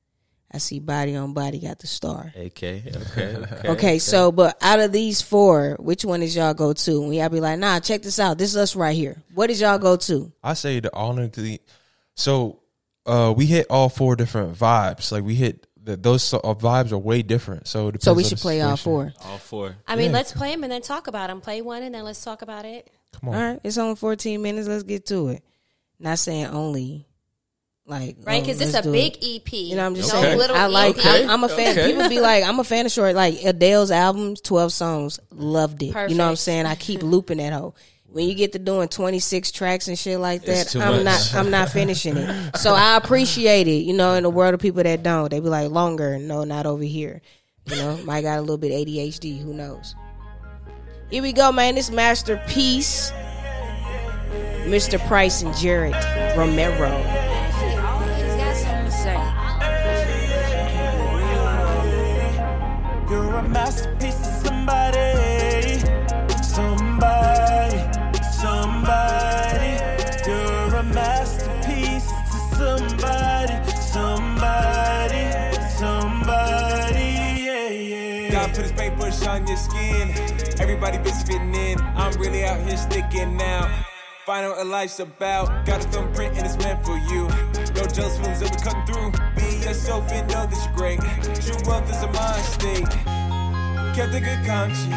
[0.57, 2.33] I see Body on Body got the star.
[2.35, 2.63] AK.
[2.63, 2.83] Okay.
[3.47, 3.69] Okay.
[3.69, 7.03] Okay, so but out of these four, which one is y'all go to?
[7.03, 8.39] And y'all be like, nah, check this out.
[8.39, 9.21] This is us right here.
[9.35, 10.31] What is y'all go to?
[10.43, 11.61] I say the honor to the.
[12.15, 12.59] So,
[13.05, 15.11] uh, we hit all four different vibes.
[15.11, 17.67] Like we hit the, those uh, vibes are way different.
[17.67, 19.13] So, it So we should the play all four.
[19.23, 19.75] All four.
[19.87, 20.17] I mean, Yeah.
[20.17, 21.39] let's play them and then talk about them.
[21.39, 22.89] Play one and then let's talk about it.
[23.19, 23.35] Come on.
[23.35, 24.67] right, it's only 14 minutes.
[24.67, 25.43] Let's get to it.
[25.99, 27.05] Not saying only,
[27.87, 29.41] like Right, oh, because it's a do big it.
[29.47, 29.53] EP.
[29.53, 30.37] You know, I'm just no saying.
[30.37, 30.97] Little I like.
[30.97, 31.05] EP.
[31.05, 31.77] I'm, I'm a fan.
[31.77, 31.91] Okay.
[31.91, 33.15] People be like, I'm a fan of short.
[33.15, 35.95] Like Adele's albums, 12 songs, loved it.
[36.09, 36.65] You know what I'm saying?
[36.65, 37.73] I keep looping that hoe.
[38.09, 41.33] When you get to doing 26 tracks and shit like that, I'm much.
[41.33, 41.35] not.
[41.35, 42.57] I'm not finishing it.
[42.57, 43.83] So I appreciate it.
[43.83, 46.17] You know, in the world of people that don't, they be like longer.
[46.17, 47.21] No, not over here.
[47.65, 49.39] You know, might got a little bit ADHD.
[49.41, 49.95] Who knows?
[51.09, 51.75] Here we go, man.
[51.75, 53.11] This masterpiece,
[54.65, 55.05] Mr.
[55.07, 57.16] Pryce and Jarette Romero.
[63.47, 65.79] Masterpiece to somebody.
[66.43, 67.79] Somebody.
[68.31, 69.73] Somebody.
[70.27, 73.71] You're a masterpiece to somebody.
[73.81, 75.23] Somebody.
[75.77, 77.09] Somebody.
[77.45, 78.31] Yeah, yeah.
[78.31, 80.11] God put his paintbrush on your skin.
[80.59, 81.79] Everybody busy fitting in.
[81.95, 83.85] I'm really out here sticking now.
[84.25, 85.65] Find out what life's about.
[85.65, 87.29] Got a thumbprint and it's meant for you.
[87.75, 89.11] No jealous feelings we cutting through.
[89.37, 90.99] Be yourself and know that you're great.
[91.39, 93.06] True wealth is a mind state.
[93.97, 94.93] Kept a good conscience.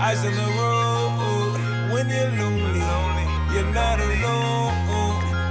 [0.00, 1.92] Eyes on the road.
[1.92, 2.80] When you're lonely,
[3.52, 4.72] you're not alone.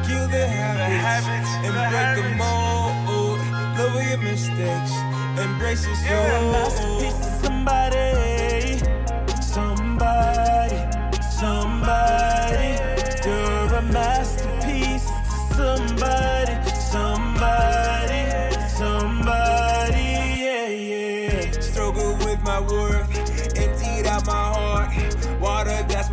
[0.04, 3.40] Kill the habits and break the mold.
[3.78, 4.94] Love all your mistakes.
[5.38, 6.10] Embrace your soul.
[6.10, 8.15] You're a masterpiece to somebody.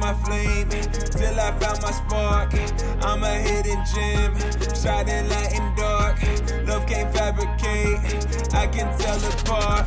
[0.02, 0.68] My flame.
[0.68, 2.50] Till I found my spark.
[3.06, 4.30] I'm a hidden gem,
[4.74, 6.16] shining light and dark.
[6.66, 8.00] Love can't fabricate,
[8.52, 9.86] I can tell apart.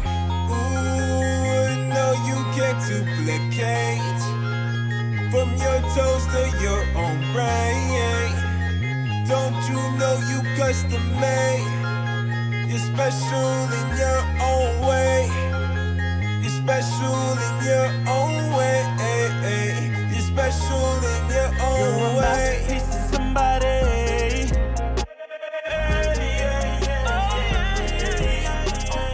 [0.55, 4.21] Ooh, no, you can't duplicate.
[5.31, 8.31] From your toes to your own brain.
[9.27, 11.73] Don't you know you custom made?
[12.69, 15.27] You're special in your own way.
[16.41, 18.94] You're special in your own way.
[20.35, 22.21] You're special in your You're own a way.
[22.21, 23.75] masterpiece to somebody.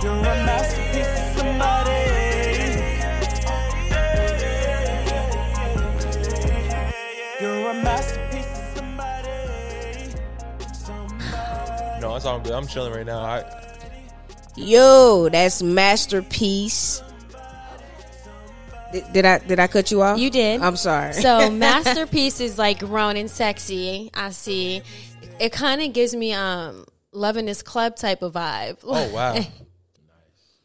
[0.04, 2.00] You're a masterpiece to somebody.
[7.40, 9.38] You're a masterpiece to somebody.
[10.74, 12.02] Somebody.
[12.02, 12.54] No, it's all good.
[12.54, 13.20] I'm chilling right now.
[13.20, 13.44] I
[14.56, 17.02] Yo, that's masterpiece
[18.92, 20.20] Did, did I did I cut you off?
[20.20, 20.62] You did.
[20.62, 21.14] I'm sorry.
[21.14, 24.10] So masterpiece is like grown and sexy.
[24.14, 24.82] I see.
[25.40, 28.80] It kind of gives me um loving this club type of vibe.
[28.84, 29.34] Oh wow.
[29.44, 29.48] Nice.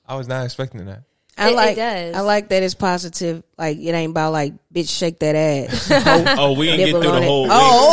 [0.07, 1.03] I was not expecting that.
[1.39, 2.15] I It- it like does.
[2.15, 3.43] I like that it's positive.
[3.59, 5.91] Like it ain't about like bitch shake that ass.
[6.39, 7.27] Oh, we didn't get through on the it.
[7.27, 7.47] whole.
[7.51, 7.93] Oh,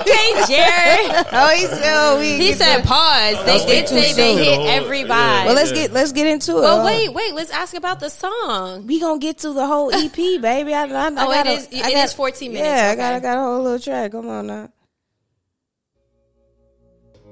[0.00, 1.26] okay, Jarette.
[1.32, 3.44] oh, he said oh, we He said pause.
[3.46, 5.46] They did too say they hit every vibe.
[5.46, 6.60] Well, let's get let's get into it.
[6.60, 6.84] Well, Oh.
[6.84, 7.34] wait, wait.
[7.34, 8.86] Let's ask about the song.
[8.86, 10.74] we gonna get to the whole EP, baby.
[10.74, 12.96] I, I, I Oh, it gotta- is- it I got- is 14 minutes, Yeah, I
[12.96, 14.12] got I got a whole little track.
[14.12, 14.68] Come on now.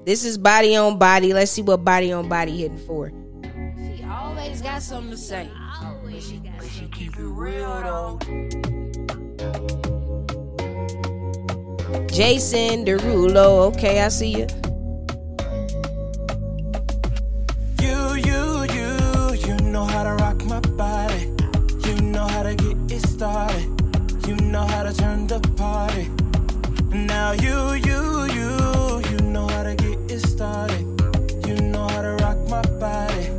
[0.05, 1.33] This is body on body.
[1.33, 3.11] Let's see what body on body hitting for.
[3.97, 5.49] She always got something to say.
[6.03, 8.78] But she, but she keep it real though.
[12.11, 13.67] Jason Derulo.
[13.67, 14.47] Okay, I see you.
[17.81, 18.41] You, you,
[18.75, 18.89] you,
[19.47, 21.31] you know how to rock my body.
[21.85, 23.67] You know how to get it started.
[24.27, 26.09] You know how to turn the party.
[26.95, 30.81] Now you, you, you, you know how to get it started.
[31.47, 33.29] You know how to rock my body.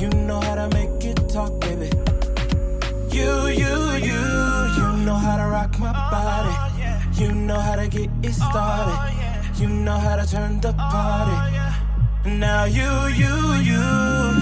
[0.00, 1.90] You know how to make it talk, baby.
[3.14, 3.61] You, you,
[7.52, 8.96] know how to get it started.
[8.96, 11.36] Oh, you know how to turn the oh, party.
[12.24, 12.90] Now you,
[13.22, 13.34] you,
[13.70, 13.82] you,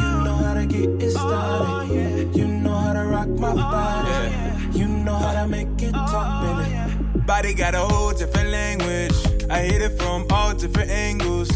[0.00, 2.36] you know how to get it oh, started.
[2.36, 4.78] You know how to rock my body.
[4.78, 7.20] You know how to make it talk, baby.
[7.26, 9.16] Body got a whole different language.
[9.50, 11.50] I hit it from all different angles.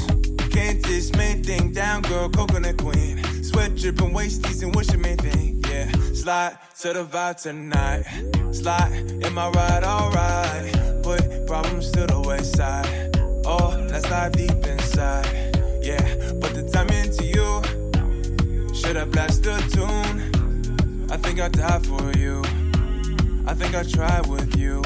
[0.50, 3.22] Can't this main thing down, girl, coconut queen.
[3.44, 5.62] Sweat dripping, waist and what's your main thing?
[5.68, 8.04] Yeah, slide to the vibe tonight.
[8.52, 8.92] Slide
[9.24, 10.93] in my ride, alright.
[11.04, 13.20] Put problems to the west side.
[13.44, 15.26] Oh, let's dive deep inside.
[15.82, 16.00] Yeah,
[16.40, 18.74] put the time into you.
[18.74, 21.10] Should I blast the tune?
[21.10, 22.40] I think I'll die for you.
[23.46, 24.80] I think I'll try with you.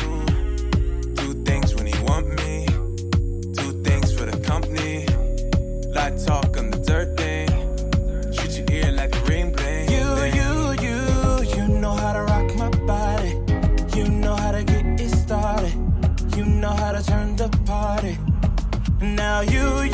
[19.38, 19.87] You, you,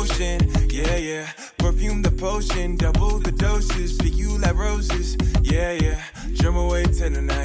[0.00, 1.28] Yeah, yeah.
[1.58, 5.14] Perfume the potion, double the doses, pick you like roses.
[5.42, 6.02] Yeah, yeah.
[6.36, 7.39] Drum away to the night.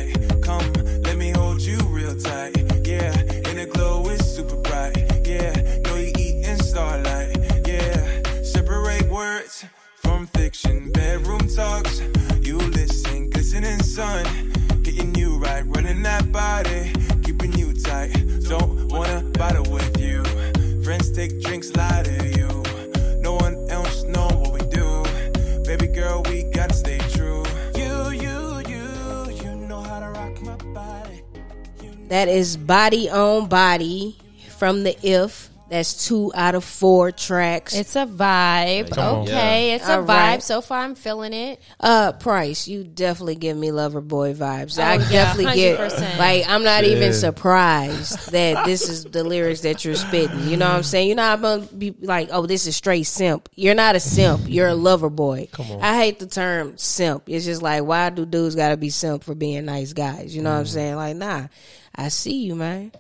[32.16, 34.16] That is Body on Body
[34.58, 35.45] from the If.
[35.68, 37.74] That's two out of four tracks.
[37.74, 38.92] It's a vibe.
[38.92, 39.22] Come on.
[39.24, 40.08] Okay, it's a All vibe.
[40.08, 40.44] right.
[40.44, 41.60] So far, I'm feeling it.
[41.80, 44.78] Uh, Pryce, you definitely give me lover boy vibes.
[44.78, 46.20] Oh, I yeah, definitely get 100%.
[46.20, 50.48] like I'm not even surprised that this is the lyrics that you're spitting.
[50.48, 51.08] You know what I'm saying?
[51.08, 53.50] You're not gonna be like, oh, this is straight simp.
[53.56, 54.44] You're not a simp.
[54.48, 55.48] You're a lover boy.
[55.52, 55.82] Come on.
[55.82, 57.24] I hate the term simp.
[57.28, 60.36] It's just like, why do dudes gotta be simp for being nice guys?
[60.36, 60.96] You know what I'm saying?
[60.96, 61.48] Like, nah,
[61.96, 62.92] I see you, man.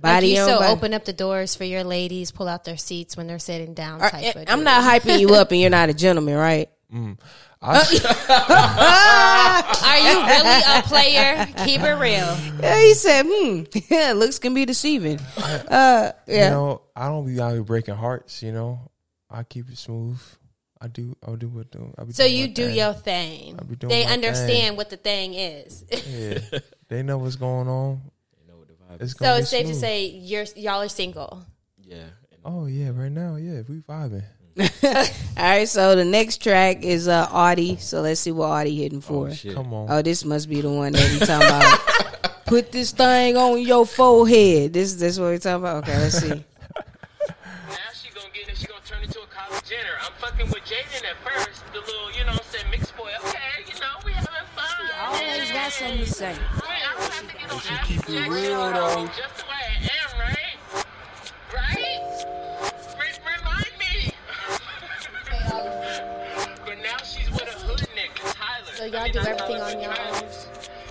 [0.00, 0.72] Like you on so body.
[0.72, 4.00] open up the doors for your ladies, pull out their seats when they're sitting down.
[4.00, 4.64] Are- Type of I'm dude.
[4.66, 6.68] not hyping you up, and you're not a gentleman, right?
[7.60, 7.78] I,
[9.84, 11.46] Are you really a player?
[11.66, 12.36] Keep it real.
[12.62, 16.44] Yeah, he said, "Hmm, yeah, looks can be deceiving." Uh, yeah.
[16.44, 18.42] you know, I don't be out here breaking hearts.
[18.42, 18.90] You know,
[19.30, 20.20] I keep it smooth.
[20.80, 21.16] I do.
[21.26, 21.92] I do what do.
[21.98, 22.76] I be So doing you do thing.
[22.76, 23.56] your thing.
[23.58, 24.76] I be doing They my understand thing.
[24.76, 25.84] what the thing is.
[26.06, 28.00] Yeah, they know what's going on.
[29.00, 31.44] It's so it's safe to say you're y'all are single.
[31.84, 32.04] Yeah.
[32.44, 34.24] Oh yeah, right now, yeah, we vibing.
[34.58, 35.68] All right.
[35.68, 37.76] So the next track is uh Audi.
[37.76, 39.28] So let's see what Audi hitting for.
[39.28, 39.54] Oh, shit.
[39.54, 39.86] Come on.
[39.90, 42.44] Oh, this must be the one that he talking about.
[42.46, 44.72] Put this thing on your forehead.
[44.72, 45.84] This is this what we talking about.
[45.84, 46.28] Okay, let's see.
[46.28, 46.44] Now
[47.92, 48.56] she gonna get it.
[48.56, 49.94] She gonna turn into a Kylie Jenner.
[50.00, 51.62] I'm fucking with Jaden at first.
[51.72, 53.10] The little, you know what I'm saying, mixed boy.
[53.26, 54.66] Okay, you know, we having fun.
[55.04, 56.34] Always got something to say.
[57.50, 59.06] I mean, don't have to get keep it real, I'm though.
[59.06, 60.56] Just the way I am, right?
[61.54, 62.00] Right?
[63.00, 64.12] Re- remind me.
[66.66, 68.72] but now she's with a hood nigga, Tyler.
[68.74, 70.48] So y'all I mean, do everything Tyler, on your Travis.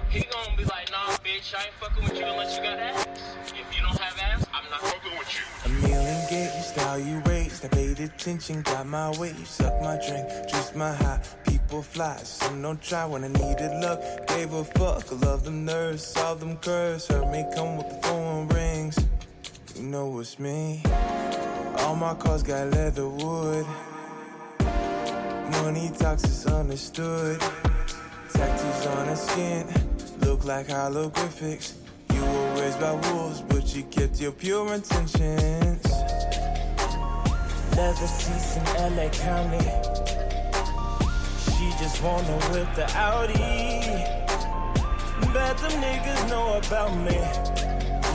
[0.09, 3.05] He gonna be like, nah, bitch, I ain't fucking with you unless you got ass.
[3.49, 5.41] If you don't have ass, I'm not fucking with you.
[5.65, 7.65] A meal engaged, how you raised.
[7.65, 9.33] I paid attention, got my way.
[9.37, 11.21] You suck my drink, juice my high.
[11.67, 14.01] People fly, some don't try when I needed luck.
[14.27, 17.07] Gave a fuck, I love them nerves, saw them curves.
[17.07, 18.97] Heard me come with the phone rings.
[19.75, 20.81] You know it's me.
[21.79, 23.65] All my cars got leather wood.
[25.61, 27.41] Money talks is understood.
[28.31, 29.67] Tattoos on her skin
[30.21, 31.73] look like hieroglyphics.
[32.13, 35.85] You were raised by wolves, but you kept your pure intentions.
[37.75, 40.16] Leather seats in LA County.
[41.79, 43.79] Just wanna whip the Audi.
[45.31, 47.17] Bet them niggas know about me.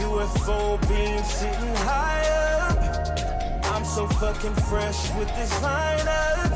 [0.02, 2.26] UFO beam sitting high
[2.68, 3.66] up.
[3.72, 6.50] I'm so fucking fresh with this lineup.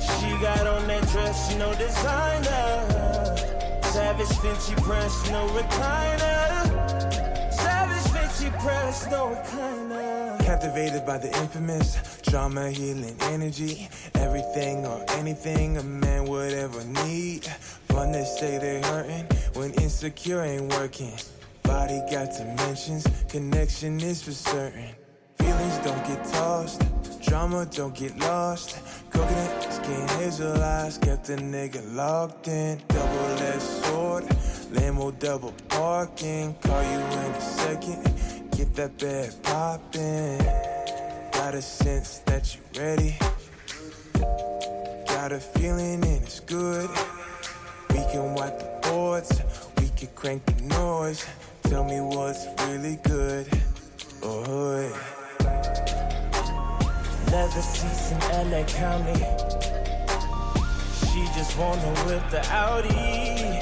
[0.00, 2.86] She got on that dress, no designer.
[3.92, 6.71] Savage Finchy press, no recliner.
[8.42, 10.44] Savage Finchy press, no recliner.
[10.44, 13.88] Captivated by the infamous drama healing energy.
[14.14, 17.44] Everything or anything a man would ever need.
[17.88, 21.14] Fun to say they hurting when insecure ain't working.
[21.62, 24.90] Body got dimensions, connection is for certain.
[25.38, 26.82] Feelings don't get tossed,
[27.22, 28.78] drama don't get lost.
[29.10, 32.80] Coconut skin, hazel eyes, kept the nigga locked in.
[32.88, 34.24] Double edged sword,
[34.70, 36.54] limo double parking.
[36.62, 38.06] Call you in a second,
[38.64, 40.38] get that bed poppin'.
[41.32, 43.16] Got a sense that you ready.
[45.06, 46.88] Got a feeling and it's good.
[47.90, 49.42] We can wipe the boards,
[49.78, 51.26] we can crank the noise.
[51.64, 53.46] Tell me what's really good
[54.22, 54.92] Oh, hood.
[57.32, 59.18] Leather seats in LA County.
[61.08, 63.58] She just wanna whip the Audi.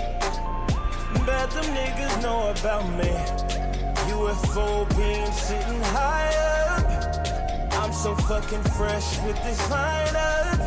[1.25, 3.50] Bet them niggas know about me.
[4.21, 6.29] UFO beam sitting high
[6.77, 7.73] up.
[7.83, 10.61] I'm so fucking fresh with this lineup.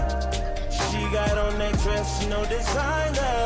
[0.71, 3.45] She got on that dress, no designer.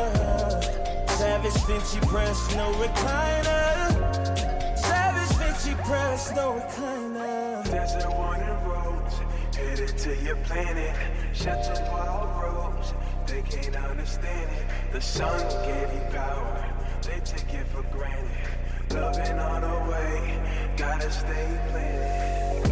[1.10, 4.78] Savage Finchy press, no recliner.
[4.78, 7.66] Savage Finchy press, no recliner.
[7.66, 9.16] Desert warning roads,
[9.58, 10.96] headed to your planet.
[11.34, 12.94] Shut to wild roads,
[13.26, 14.94] they can't understand it.
[14.94, 16.66] The sun gave power,
[17.02, 18.57] they take it for granted.
[18.92, 20.40] Loving on the way,
[20.78, 22.72] gotta stay planted.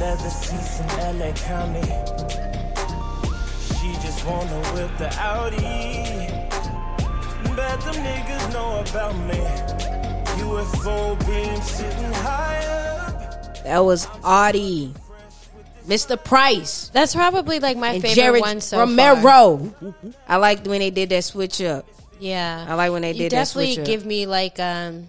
[0.00, 1.82] Leather seats in LA County.
[3.76, 6.28] She just wanna whip the Audi.
[7.56, 9.40] Bet them niggas know about me.
[10.40, 13.64] UFO beam sitting high up.
[13.64, 14.94] That was Audi,
[15.86, 16.22] Mr.
[16.22, 18.86] Pryce, That's probably like my and favorite Jarette one so far.
[18.86, 19.74] Romero.
[20.28, 21.84] I liked when they did that switch up.
[22.20, 25.06] Yeah, I like when they you did that definitely give me like um,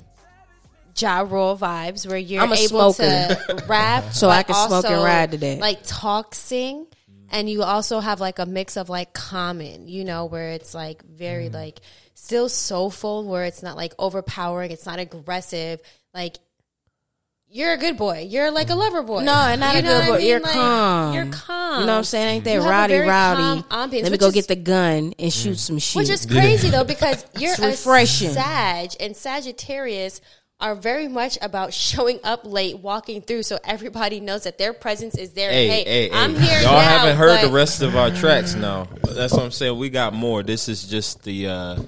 [0.97, 3.35] Ja Rule vibes where you're I'm a able smoker.
[3.35, 5.59] to rap, So I can smoke and ride today.
[5.59, 6.87] Like talk, sing,
[7.29, 11.03] and you also have like a mix of like common, you know, where it's like
[11.03, 11.53] very Mm.
[11.53, 11.79] like
[12.13, 15.81] still soulful, where it's not like overpowering, it's not aggressive,
[16.13, 16.37] like.
[17.53, 18.27] You're a good boy.
[18.29, 19.23] You're like a lover boy.
[19.23, 20.17] No, and not You a good what I boy.
[20.19, 20.27] mean?
[20.27, 21.13] You're Like, calm.
[21.13, 21.79] You're calm.
[21.81, 22.27] You know what I'm saying?
[22.35, 23.63] Ain't that You have a rowdy, very rowdy?
[23.63, 25.97] calm ambience, Let me go is- get the gun and shoot some shit.
[25.97, 28.29] which is crazy though because you're It's a refreshing.
[28.31, 30.21] Sag and Sagittarius
[30.61, 35.15] are very much about showing up late, walking through, so everybody knows that their presence
[35.17, 35.51] is there.
[35.51, 36.45] Hey, Hey, hey, I'm hey.
[36.47, 36.79] here Y'all now.
[36.79, 38.87] haven't heard the rest of our tracks now.
[39.03, 39.77] That's what I'm saying.
[39.77, 40.41] We got more.
[40.43, 41.79] This is just the uh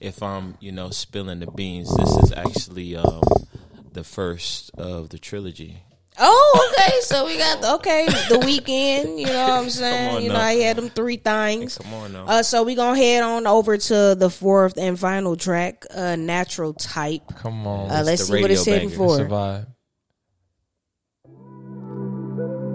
[0.00, 3.20] if I'm, you know, spilling the beans, this is actually um
[3.92, 5.82] the first of the trilogy.
[6.22, 6.98] Oh, okay.
[7.02, 9.18] So we got the, okay the weekend.
[9.20, 10.16] You know what I'm saying?
[10.16, 10.40] on you know, now.
[10.44, 11.78] I had them three things.
[11.78, 12.26] Come on now.
[12.26, 16.74] Uh, so we gonna head on over to the fourth and final track, uh, "Natural
[16.74, 17.90] Type." Come on.
[17.90, 18.98] Uh, let's see what it's radio hitting banger.
[18.98, 19.16] for.
[19.16, 19.66] Survive.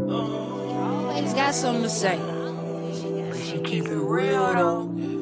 [0.10, 2.18] Always got something to say.
[3.46, 5.15] She keep it real though.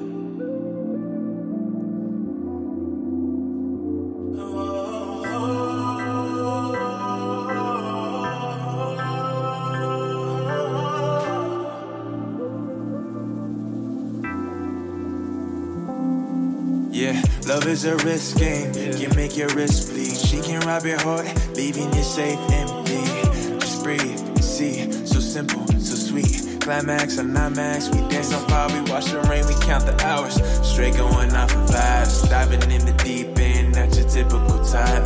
[17.48, 18.72] Love is a risk game.
[18.74, 20.16] Can make your wrist bleed.
[20.16, 21.26] She can rob your heart,
[21.56, 23.60] leaving you safe and empty.
[23.60, 24.38] Just breathe.
[24.42, 24.92] see.
[25.06, 26.62] So simple, so sweet.
[26.62, 27.90] Climax or not max.
[27.90, 30.36] We dance on fire, we watch the rain, we count the hours.
[30.66, 32.30] Straight going off of vibes.
[32.30, 35.06] Diving in the deep end, not your typical type.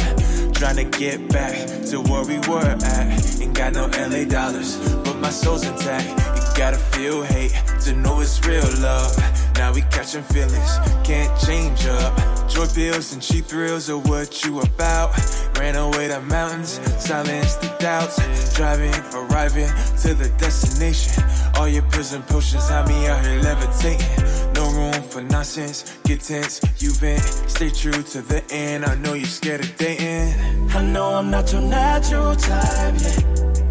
[0.53, 3.41] Trying to get back to where we were at.
[3.41, 6.36] Ain't got no LA dollars, but my soul's intact.
[6.57, 9.15] Gotta feel hate to know it's real love.
[9.57, 12.17] Now we catching feelings, can't change up.
[12.49, 15.15] Joy pills and cheap thrills are what you about.
[15.59, 18.17] Ran away to mountains, silenced the doubts.
[18.55, 19.69] Driving, arriving
[20.01, 21.23] to the destination.
[21.55, 24.53] All your and potions have me out here levitating.
[24.53, 27.21] No room for nonsense, get tense, you vent.
[27.21, 28.83] Stay true to the end.
[28.83, 30.33] I know you're scared of dating.
[30.71, 33.21] I know I'm not your natural type, yeah.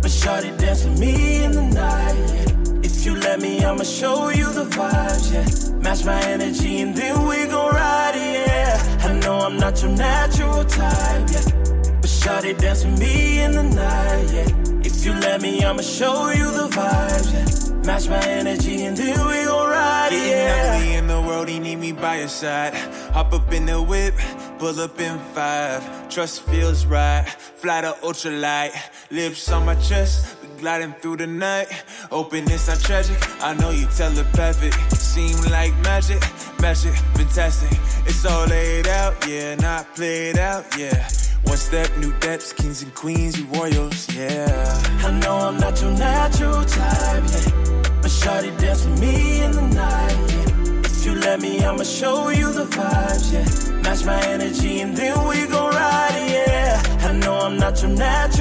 [0.00, 2.55] But shawty dance with me in the night, yeah.
[3.06, 5.78] If you let me, I'ma show you the vibes, yeah.
[5.78, 9.06] Match my energy and then we gon' ride it, yeah.
[9.08, 11.44] I know I'm not your natural type, yeah.
[12.00, 14.82] But shawty dance with me in the night, yeah.
[14.84, 17.86] If you let me, I'ma show you the vibes, yeah.
[17.86, 20.74] Match my energy and then we gon' ride it, yeah.
[20.74, 22.74] ugly in the world, he need me by your side.
[23.14, 24.16] Hop up in the whip,
[24.58, 26.08] pull up in five.
[26.08, 28.72] Trust feels right, fly to ultralight.
[29.12, 31.68] Lips on my chest, gliding through the night.
[32.10, 34.74] Openness not tragic, I know you telepathic.
[34.96, 36.20] Seem like magic,
[36.60, 37.78] magic, fantastic.
[38.06, 41.08] It's all laid out, yeah, not played out, yeah.
[41.44, 44.82] One step, new depths, kings and queens, you royals, yeah.
[45.04, 47.82] I know I'm not your natural type, yeah.
[48.02, 50.80] But shawty dance with me in the night, yeah.
[50.84, 53.66] If you let me, I'ma show you the vibes, yeah.
[53.86, 56.82] Match my energy and then we gon' ride yeah.
[57.08, 58.35] I know I'm not your natural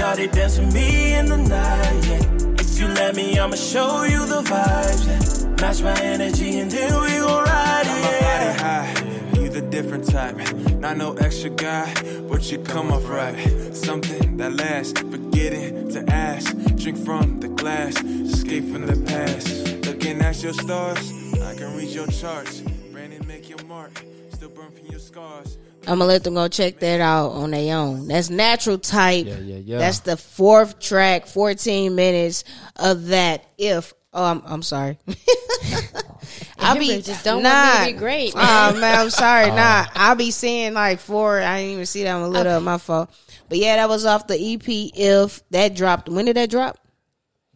[0.00, 2.58] shawty dance with me in the night, yeah.
[2.58, 5.56] If you let me, I'ma show you the vibes, yeah.
[5.60, 10.08] Match my energy and then we gon' ride it, My body high, you the different
[10.08, 10.36] type.
[10.80, 11.92] Not no extra guy,
[12.30, 13.36] but you come off right.
[13.76, 16.56] Something that lasts, forgetting to ask.
[16.76, 19.48] Drink from the glass, escape from the past.
[19.86, 22.62] Looking at your stars, I can read your charts.
[22.90, 23.92] Brandon, make your mark,
[24.30, 25.58] still burn from your scars.
[25.86, 28.08] I'm gonna let them go check that out on their own.
[28.08, 29.26] That's natural type.
[29.26, 29.78] Yeah, yeah, yeah.
[29.78, 32.44] That's the fourth track, 14 minutes
[32.76, 33.46] of that.
[33.56, 34.98] If oh, I'm, I'm sorry.
[36.58, 39.50] I'll be just don't nah, want me to be great, Oh man, I'm sorry.
[39.50, 41.40] Nah, I'll be seeing like four.
[41.40, 42.62] I didn't even see that one lit up.
[42.62, 43.10] My fault.
[43.48, 44.62] But yeah, that was off the EP.
[44.66, 46.78] If that dropped, when did that drop?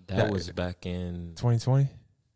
[0.07, 1.89] That was back in 2020.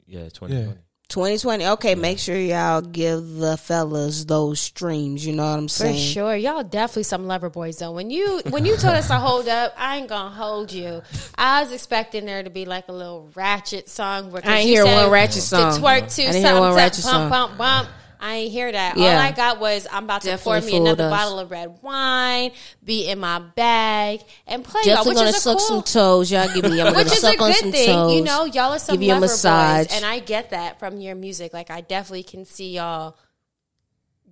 [0.07, 0.79] yeah 2020.
[1.09, 1.67] 2020.
[1.67, 5.27] Okay, make sure y'all give the fellas those streams.
[5.27, 5.95] You know what I'm saying?
[5.95, 7.93] For sure, y'all definitely some lover boys though.
[7.93, 11.01] When you when you told us to hold up, I ain't gonna hold you.
[11.37, 14.31] I was expecting there to be like a little ratchet song.
[14.31, 15.73] Where, 'cause I ain't you hear said one ratchet song.
[15.75, 17.31] To twerk to I didn't hear something, one to ratchet bump, song.
[17.31, 17.89] bump, bump.
[18.21, 18.97] I ain't hear that.
[18.97, 19.13] Yeah.
[19.13, 21.11] All I got was I'm about to pour me another us.
[21.11, 22.51] bottle of red wine,
[22.85, 26.31] be in my bag, and play Definitely y'all, which gonna is suck cool, some toes.
[26.33, 26.81] Y'all give me.
[26.81, 27.87] I'm which gonna is a suck on good some thing.
[27.89, 28.15] toes.
[28.15, 29.87] You know, y'all are some Give you a lover massage.
[29.87, 31.53] boys, and I get that from your music.
[31.53, 33.17] Like I definitely can see y'all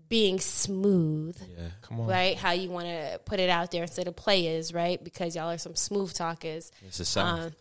[0.09, 1.67] being smooth Yeah.
[1.83, 2.07] Come on.
[2.07, 2.37] right?
[2.37, 5.03] How you want to put it out there instead of players, right?
[5.03, 6.71] Because y'all are some smooth talkers.
[6.87, 7.41] It's the South.
[7.41, 7.53] Um,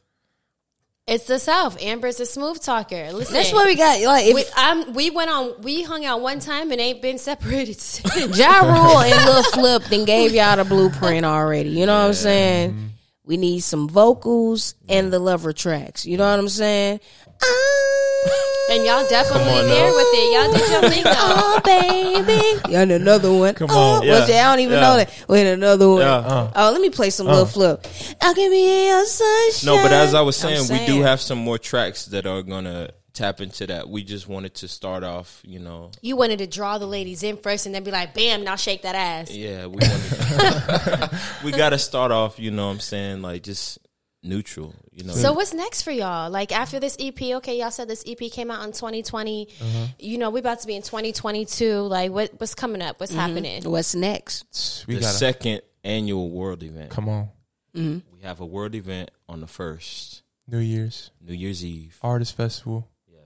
[1.08, 1.80] it's the South.
[1.82, 3.12] Amber's a smooth talker.
[3.12, 4.01] Listen, That's what we got.
[4.01, 5.62] Like if we, um, we went on.
[5.62, 8.38] We hung out one time and ain't been separated since.
[8.38, 11.70] Ja Rule and Lil Flip then gave y'all the blueprint already.
[11.70, 12.91] You know what I'm saying?
[13.24, 16.06] We need some vocals and the lover tracks.
[16.06, 16.99] You know what I'm saying?
[17.42, 18.68] Oh.
[18.72, 19.96] and y'all definitely on there now.
[19.96, 20.34] with it.
[20.34, 21.12] Y'all did your thing though.
[21.18, 22.72] Oh, baby.
[22.72, 23.54] Yeah, and another one.
[23.54, 24.02] Come on.
[24.02, 24.26] Oh, Yeah.
[24.26, 24.46] that?
[24.46, 24.80] I don't even Yeah.
[24.82, 25.26] know that.
[25.28, 26.02] Wait, another one.
[26.02, 26.24] Yeah.
[26.26, 26.72] Oh, uh-huh.
[26.72, 27.46] let me play some Lil uh-huh.
[27.46, 27.88] Flip.
[28.22, 29.76] I can be in your sunshine.
[29.76, 32.42] No, but as I was I'm saying, we do have some more tracks that are
[32.42, 33.90] gonna tap into that.
[33.90, 35.92] We just wanted to start off, you know.
[36.02, 38.84] You wanted to draw the ladies in first and then be like, "Bam, now shake
[38.84, 41.10] that ass." Yeah, we wanted.
[41.44, 42.68] we got to start off, you know.
[42.68, 43.80] what I'm saying like just
[44.26, 45.13] neutral, you know.
[45.13, 46.30] So what's next for y'all?
[46.30, 49.47] Like after this EP, okay, y'all said this EP came out in 2020.
[49.61, 49.86] Uh-huh.
[49.99, 51.80] You know, we about to be in 2022.
[51.82, 52.99] Like what what's coming up?
[52.99, 53.63] What's happening?
[53.69, 54.86] What's next?
[54.88, 56.89] We the got to second annual world event.
[56.89, 57.30] come on.
[57.73, 61.97] We have a world event on the first New Year's New Year's Eve.
[62.01, 62.88] artist festival.
[63.11, 63.19] Yeah.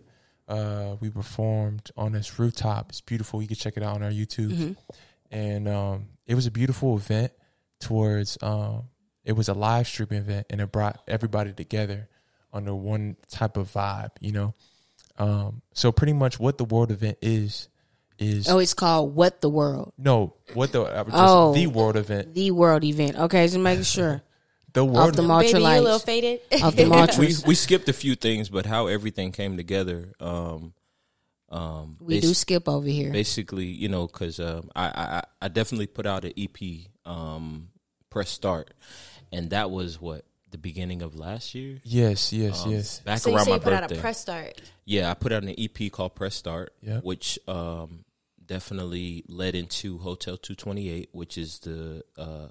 [0.48, 2.90] Uh, we performed on this rooftop.
[2.90, 3.42] It's beautiful.
[3.42, 4.52] You can check it out on our YouTube.
[4.52, 4.72] Mm-hmm.
[5.32, 7.32] And um, it was a beautiful event.
[7.80, 8.84] Towards um,
[9.26, 12.08] it was a live streaming event, and it brought everybody together
[12.52, 14.12] under one type of vibe.
[14.22, 14.54] You know,
[15.18, 17.70] Um, so pretty much what the world event is
[18.20, 19.94] is Oh, it's called What the World.
[19.98, 21.54] no what the uh, just Oh.
[21.54, 22.34] the world event.
[22.34, 23.18] The World event.
[23.18, 24.22] Okay, just making sure.
[24.74, 25.32] The Off world the event.
[25.32, 26.40] Ultra Baby, you a little faded.
[26.64, 30.14] Off the we we skipped a few things, but how everything came together.
[30.20, 30.74] Um,
[31.50, 33.12] um, We basi- do skip over here.
[33.12, 36.58] basically, you know, because um, I, I I definitely put out an EP,
[37.06, 37.70] um,
[38.10, 38.74] press start,
[39.32, 41.82] and that was what the beginning of last year.
[41.84, 43.00] Yes, yes, Um, yes.
[43.02, 44.62] Back so you around say my you put out a press start.
[44.86, 47.04] Yeah, I put out an EP called Press Start, Yep.
[47.04, 48.06] which um,
[48.46, 52.48] definitely led into Hotel 228, which is the uh,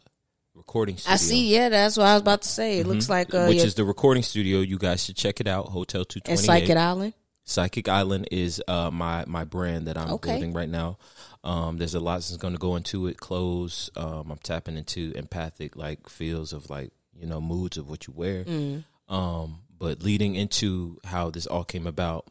[0.54, 1.12] recording studio.
[1.14, 1.54] I see.
[1.54, 2.78] Yeah, that's what I was about to say.
[2.78, 3.48] It looks like uh, Mm-hmm.
[3.48, 4.60] which yeah, is the recording studio.
[4.60, 5.66] You guys should check it out.
[5.68, 6.30] Hotel 228.
[6.30, 7.14] and Psychic Island.
[7.44, 10.32] Psychic Island is uh, my my brand that I'm Okay.
[10.32, 10.98] building right now.
[11.44, 13.16] Um, there's a lot that's going to go into it.
[13.18, 13.90] Clothes.
[13.96, 18.12] Um, I'm tapping into empathic like feels of like you know moods of what you
[18.16, 18.44] wear.
[18.44, 18.84] Mm.
[19.08, 22.26] Um, but leading into how this all came about,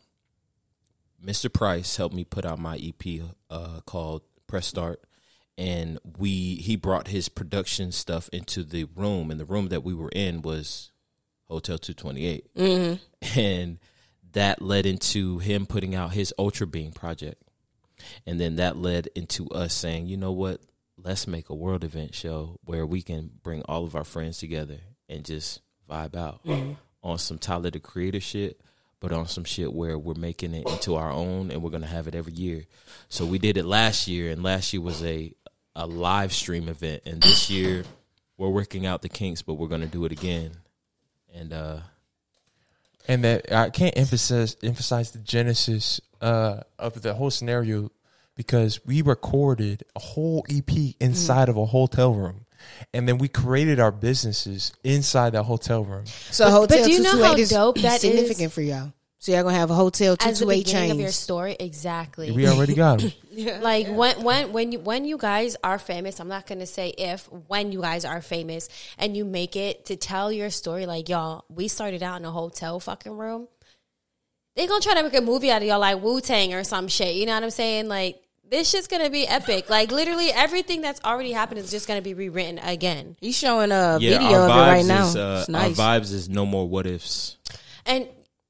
[1.24, 1.52] Mr.
[1.52, 5.02] Pryce helped me put out my EP uh, called Press Start,
[5.58, 9.94] and we he brought his production stuff into the room, and the room that we
[9.94, 10.92] were in was
[11.48, 13.40] Hotel 228, Mm-hmm.
[13.40, 13.80] and
[14.34, 17.44] that led into him putting out his Ultra Beam project,
[18.26, 20.62] and then that led into us saying, you know what,
[21.04, 24.78] let's make a world event show where we can bring all of our friends together
[25.10, 26.42] and just vibe out
[27.04, 28.62] on some Tyler the Creator shit,
[29.00, 32.08] but on some shit where we're making it into our own and we're gonna have
[32.08, 32.66] it every year.
[33.10, 35.34] So we did it last year, and last year was a
[35.76, 37.84] a live stream event, and this year
[38.38, 40.52] we're working out the kinks, but we're gonna do it again.
[41.34, 41.80] And uh
[43.08, 47.90] and that I can't emphasize emphasize the genesis uh, of the whole scenario
[48.42, 52.46] because we recorded a whole EP inside of a hotel room,
[52.94, 56.06] and then we created our businesses inside that hotel room.
[56.06, 58.02] So Hotel do you know 228 how is dope that is?
[58.02, 58.94] significant for y'all.
[59.20, 61.56] So y'all gonna have a Hotel Two As the Two Eight beginning of your story,
[61.60, 62.32] exactly.
[62.32, 63.12] We already got them.
[63.62, 67.32] like when when when you when you guys are famous i'm not gonna say if
[67.48, 68.68] when you guys are famous
[68.98, 72.32] and you make it to tell your story like y'all we started out in a
[72.32, 73.48] hotel fucking room
[74.56, 77.16] they gonna try to make a movie out of y'all like wu-tang or some shit
[77.16, 78.22] you know what i'm saying like
[78.52, 82.14] this shit's gonna be epic like literally everything that's already happened is just gonna be
[82.14, 85.06] rewritten again He's showing a yeah, video of it vibes right now.
[85.08, 85.80] uh, it's nice.
[85.80, 87.38] our vibes is no more what ifs.
[87.86, 88.08] and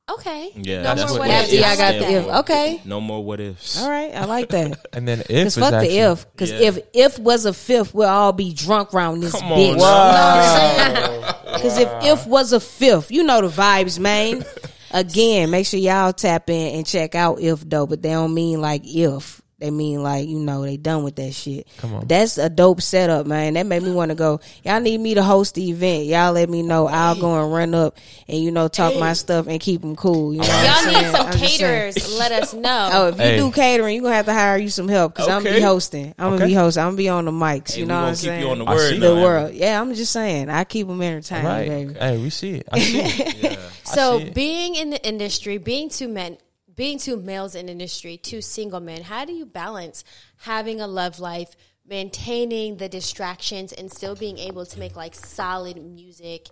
[0.09, 1.53] okay Yeah, no that's more what what it ifs.
[1.53, 1.61] is.
[1.63, 2.27] After y'all got the if.
[2.41, 2.81] Okay.
[2.83, 3.81] No more what ifs.
[3.81, 4.77] All right, I like that.
[4.93, 6.35] And then if Cause is fuck actually, the if.
[6.35, 6.59] Cause Yeah.
[6.67, 9.77] if if was a fifth, we'll all be drunk around this Come on bitch.
[9.77, 11.31] now.
[11.61, 14.43] Cause if if was a fifth, you know the vibes, man.
[14.93, 18.59] Again, make sure y'all tap in and check out if though, but they don't mean
[18.59, 19.40] like if.
[19.61, 21.67] They mean like you know they done with that shit.
[21.77, 22.07] Come on.
[22.07, 23.53] that's a dope setup, man.
[23.53, 24.39] That made me want to go.
[24.63, 26.05] Y'all need me to host the event.
[26.05, 26.87] Y'all let me know.
[26.87, 27.97] I'll go and run up
[28.27, 30.33] and you know talk my stuff and keep them cool.
[30.33, 31.15] You know, y'all need saying?
[31.15, 33.37] some I'm caterers let us know Oh, if you Hey.
[33.37, 36.13] do catering, you gonna have to hire you some help because I'm gonna be hosting.
[36.19, 36.81] I'm gonna be hosting.
[36.83, 37.73] I'm gonna be on the mics.
[37.75, 38.41] Hey, you know what I'm saying?
[38.41, 38.99] you on the word.
[38.99, 39.53] the world.
[39.53, 40.49] Yeah, I'm just saying.
[40.49, 41.67] I keep them entertained, right?
[41.69, 41.93] baby.
[41.93, 42.67] Hey, we see it.
[42.71, 43.59] I see it.
[43.83, 44.33] So see it.
[44.33, 46.37] being in the industry, being two men,
[46.81, 50.03] being two males in industry, two single men, how do you balance
[50.37, 51.55] having a love life,
[51.87, 56.47] maintaining the distractions, and still being able to make like solid music?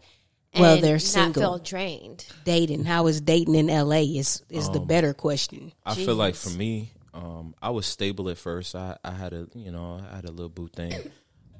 [0.53, 1.41] And Well, they're not single.
[1.41, 2.27] feel drained.
[2.45, 2.85] Dating.
[2.85, 4.19] How is dating in LA?
[4.19, 5.73] Is is Um, the better question.
[5.83, 8.75] I feel like for me, um, I was stable at first.
[8.75, 10.93] I, I had a you know I had a little boo thing.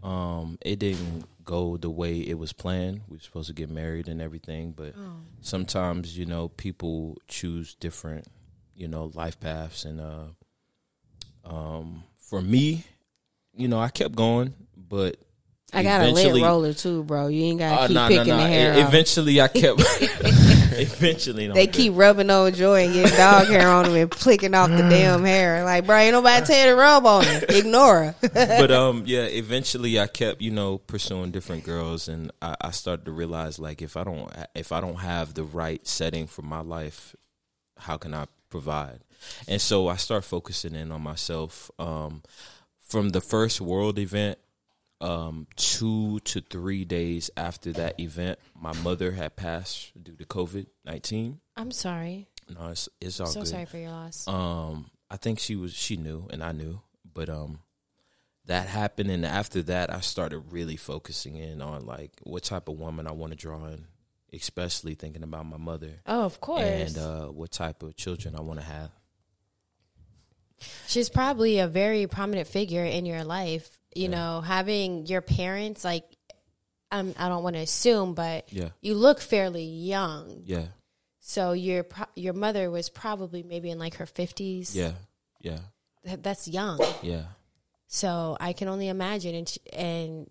[0.01, 3.01] Um, it didn't go the way it was planned.
[3.09, 4.95] We were supposed to get married and everything, but
[5.41, 8.26] sometimes you know people choose different
[8.80, 10.25] you know life paths, and uh,
[11.45, 12.84] um, for me,
[13.53, 15.17] you know I kept going, but
[15.73, 17.27] I got a lint roller too, bro.
[17.27, 18.38] You ain't gotta Uh, keep nah, nah, picking nah.
[18.43, 18.77] the hair.
[18.77, 18.82] E-.
[18.82, 19.82] Eventually, I kept.
[20.80, 21.75] eventually, They good.
[21.75, 25.25] keep rubbing on Joy and getting dog hair on them and flicking off the damn
[25.25, 25.63] hair.
[25.65, 27.49] Like, bro, ain't nobody tell you to rub on it.
[27.51, 28.15] Ignore her.
[28.34, 33.05] but um yeah eventually i kept you know pursuing different girls and I, I started
[33.05, 36.61] to realize like if i don't if i don't have the right setting for my
[36.61, 37.15] life
[37.77, 38.99] how can i provide
[39.47, 42.21] and so i start focusing in on myself um
[42.81, 44.37] from the first world event
[45.01, 51.37] um two to three days after that event my mother had passed due to covid-19
[51.55, 52.27] I'm sorry.
[52.49, 54.27] no it's, it's all so good sorry for your loss.
[54.27, 56.81] um i think she was she knew and i knew
[57.13, 57.59] but um
[58.45, 62.79] that happened and after that i started really focusing in on like what type of
[62.79, 63.85] woman i want to draw in
[64.34, 66.61] especially thinking about my mother oh, of course.
[66.63, 68.91] and uh what type of children i want to have
[70.88, 73.80] She's probably a very prominent figure in your life.
[73.95, 76.03] You know, having your parents like
[76.91, 78.69] um, I don't want to assume, but Yeah.
[78.82, 80.41] you look fairly young.
[80.45, 80.65] yeah
[81.19, 84.75] So your pro- your mother was probably maybe in like her fifties.
[84.75, 84.93] Yeah,
[85.39, 85.59] yeah,
[86.05, 86.80] Th- that's young.
[87.03, 87.23] yeah.
[87.88, 90.30] So I can only imagine and sh- and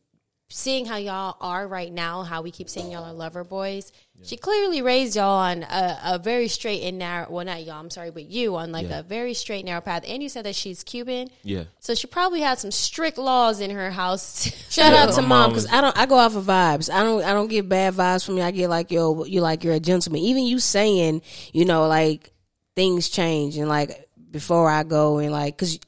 [0.51, 3.93] seeing how y'all are right now, how we keep saying y'all are lover boys.
[4.25, 7.31] She clearly raised y'all on a, a very straight and narrow.
[7.31, 7.79] Well, not y'all.
[7.79, 9.01] I'm sorry, but you on like Yeah.
[9.01, 10.05] a very straight narrow path.
[10.09, 11.29] And you said that she's Cuban.
[11.45, 11.65] Yeah.
[11.79, 14.47] So she probably had some strict laws in her house.
[14.71, 15.97] Shout out to My mom mom because was- I don't.
[15.97, 16.93] I go off of vibes.
[16.93, 17.23] I don't.
[17.23, 18.43] I don't get bad vibes from you.
[18.43, 20.23] I get like yo, you like you're a gentleman.
[20.23, 21.23] Even you saying,
[21.53, 22.33] you know, like
[22.75, 25.79] things change and like before I go and like because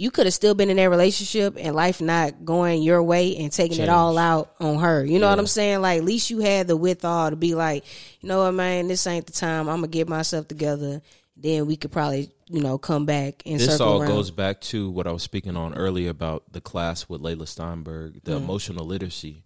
[0.00, 3.52] you could have still been in that relationship and life not going your way and
[3.52, 5.04] taking it all out on her.
[5.04, 5.82] You know what I'm saying?
[5.82, 7.84] Like at least you had the withal to be like,
[8.20, 9.68] you know what, man, this ain't the time.
[9.68, 11.02] I'm gonna get myself together.
[11.36, 14.08] Then we could probably, you know, come back and this all around.
[14.10, 18.24] goes back to what I was speaking on earlier about the class with Leila Steinberg,
[18.24, 19.44] the emotional literacy,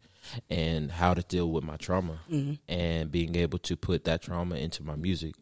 [0.49, 2.55] and how to deal with my trauma, Mm-hmm.
[2.69, 5.35] and being able to put that trauma into my music.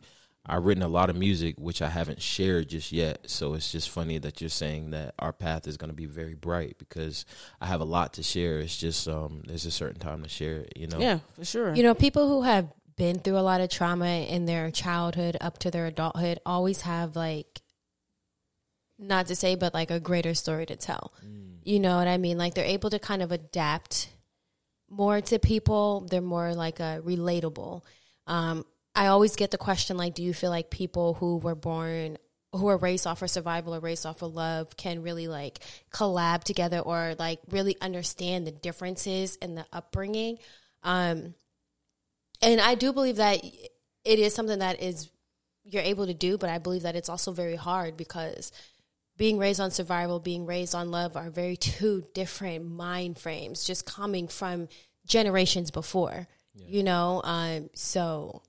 [0.45, 3.90] I've written a lot of music which I haven't shared just yet, so it's just
[3.90, 7.24] funny that you're saying that our path is going to be very bright because
[7.61, 8.59] I have a lot to share.
[8.59, 10.99] It's just um, there's a certain time to share it, you know.
[10.99, 11.74] yeah, for sure.
[11.74, 15.59] You know, people who have been through a lot of trauma in their childhood up
[15.59, 17.62] to their adulthood always have like
[18.99, 21.12] not to say but like a greater story to tell.
[21.64, 22.38] You know what I mean?
[22.38, 24.11] Like they're able to kind of adapt
[24.90, 26.07] more to people.
[26.11, 27.82] They're more like a relatable.
[28.26, 28.64] Um
[28.95, 32.18] I always get the question like do you feel like people who were born
[32.53, 36.45] who are raised off of survival or raised off of love can really like collab
[36.45, 40.38] together or like really understand the differences in the upbringing.
[40.82, 41.34] Um
[42.43, 43.43] and I do believe that
[44.05, 45.11] it is something that is
[45.64, 48.53] you're able to do, but I believe that it's also very hard because
[49.16, 53.86] being raised on survival, being raised on love are very two different mind frames, just
[53.86, 54.68] coming from
[55.07, 56.26] generations before.
[56.55, 58.43] You know, um, so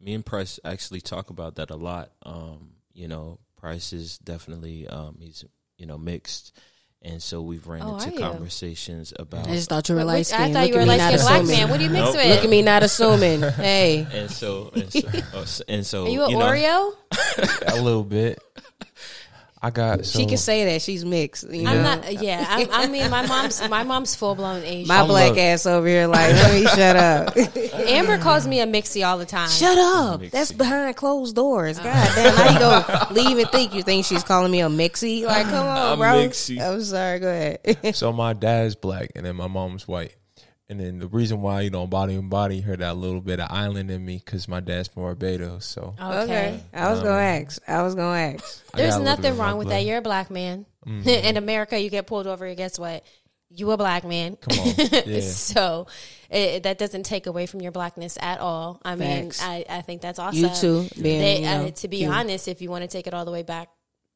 [0.00, 2.10] me and Pryce actually talk about that a lot.
[2.24, 5.44] Um, you know, Pryce is definitely um, he's
[5.76, 6.56] you know mixed,
[7.02, 8.18] and so we've ran Oh, into are you?
[8.18, 10.42] conversations about I just thought you were But light which- skinned.
[10.44, 11.68] I thought you were a light skinned black man.
[11.70, 12.16] What do you mix Nope.
[12.16, 12.26] with?
[12.28, 13.40] Look at me, not assuming.
[13.52, 15.08] hey, and so and so,
[15.40, 16.94] s- and so Are you an know, Oreo?
[17.78, 18.38] a little bit.
[19.60, 20.04] I got.
[20.06, 21.50] So, she can say that she's mixed.
[21.50, 21.70] You know?
[21.72, 22.12] I'm not.
[22.22, 24.86] Yeah, I'm, I mean, my mom's my mom's full blown Asian.
[24.86, 27.36] My I'm black look- ass over here, like, let me shut up.
[27.88, 29.48] Amber calls me a mixie all the time.
[29.50, 30.20] shut up.
[30.20, 30.30] Mixie.
[30.30, 31.78] That's behind closed doors.
[31.78, 31.88] Uh-huh.
[31.92, 32.58] God damn, how you
[33.14, 35.24] go leave and think you think she's calling me a mixie?
[35.24, 36.08] Like, come on, A bro.
[36.28, 36.60] mixie.
[36.60, 37.18] I'm sorry.
[37.18, 37.96] Go ahead.
[37.96, 40.14] So my dad's black, and then my mom's white.
[40.70, 43.50] And then the reason why you know body and body heard that little bit of
[43.50, 45.64] island in me because my dad's from Barbados.
[45.64, 46.60] So Okay.
[46.74, 47.62] I was gonna ask.
[47.66, 48.70] I was gonna ask.
[48.74, 49.76] There's a little bit nothing wrong with blood.
[49.78, 49.84] that.
[49.84, 50.66] You're a black man.
[50.86, 52.44] In America, you get pulled over.
[52.44, 53.02] and Guess what?
[53.50, 54.36] You a black man.
[54.36, 54.74] Come on.
[55.06, 55.20] Yeah.
[55.20, 55.86] so
[56.28, 58.78] it, that doesn't take away from your blackness at all.
[58.84, 60.38] I mean, I, I think that's awesome.
[60.40, 62.10] You too, being, They, you know, uh, to be you.
[62.10, 63.70] honest, if you want to take it all the way back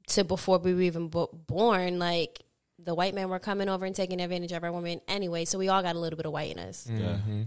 [0.08, 2.42] to before we were even bo- born, like
[2.84, 5.44] the white men were coming over and taking advantage of our women anyway.
[5.44, 6.86] So we all got a little bit of white in us.
[6.90, 7.46] Mm.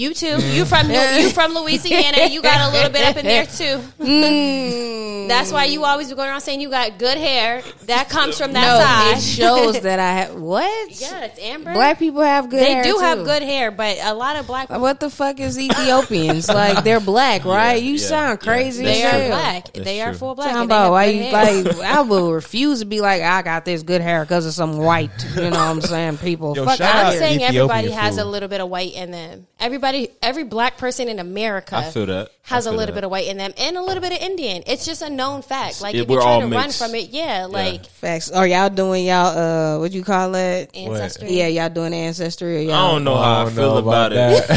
[0.00, 0.40] You too.
[0.40, 2.24] You from you from Louisiana.
[2.24, 3.82] You got a little bit up in there too.
[3.98, 5.28] Mm.
[5.28, 7.62] That's why you always be going around saying you got good hair.
[7.84, 11.00] That comes from that No, it shows that I have what?
[11.00, 11.72] yeah, it's Amber.
[11.74, 12.68] Black people have good hair.
[12.68, 15.38] they hair, do have good hair, but a lot of black People, What the fuck
[15.38, 16.48] is Ethiopians?
[16.48, 17.82] like they're black, right?
[17.82, 18.52] you yeah, sound yeah.
[18.52, 18.84] crazy.
[18.84, 19.72] they are black.
[19.72, 20.50] That's they are full black.
[20.52, 21.64] Talking about why you hair.
[21.64, 21.76] like?
[21.80, 25.10] I will refuse to be like I got this good hair because of some white.
[25.34, 26.18] You know what I'm saying?
[26.18, 28.68] People, Yo, fuck shout out out I'm saying Ethiopian everybody has a little bit of
[28.68, 29.46] white in them.
[29.58, 29.89] Everybody,
[30.22, 33.00] every black person in America I feel that has I a feel little that.
[33.00, 34.62] bit of white in them and a little bit of Indian.
[34.66, 35.80] It's just a known fact.
[35.82, 38.30] Like Yeah, if you're trying all to run from it, yeah, like Facts.
[38.30, 40.70] Are y'all doing y'all uh what you call it?
[40.74, 41.30] ancestry.
[41.32, 42.56] Yeah, y'all doing ancestry.
[42.56, 44.16] Or I y'all, don't know how I, don't feel know about, it.
[44.48, 44.50] that.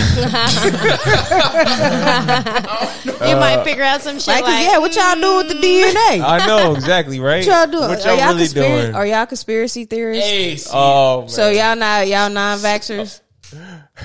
[3.05, 5.55] you might figure out some shit Like, like, 'cause, yeah, what y'all do with the
[5.67, 6.21] DNA?
[6.25, 7.45] I know exactly, right?
[7.45, 7.89] what y'all doing?
[7.89, 8.95] What are y'all y'all really conspira- doing?
[8.95, 10.23] Are y'all conspiracy theorists?
[10.29, 11.29] Hey, oh, man.
[11.29, 13.19] So y'all not y'all non-vaxxers?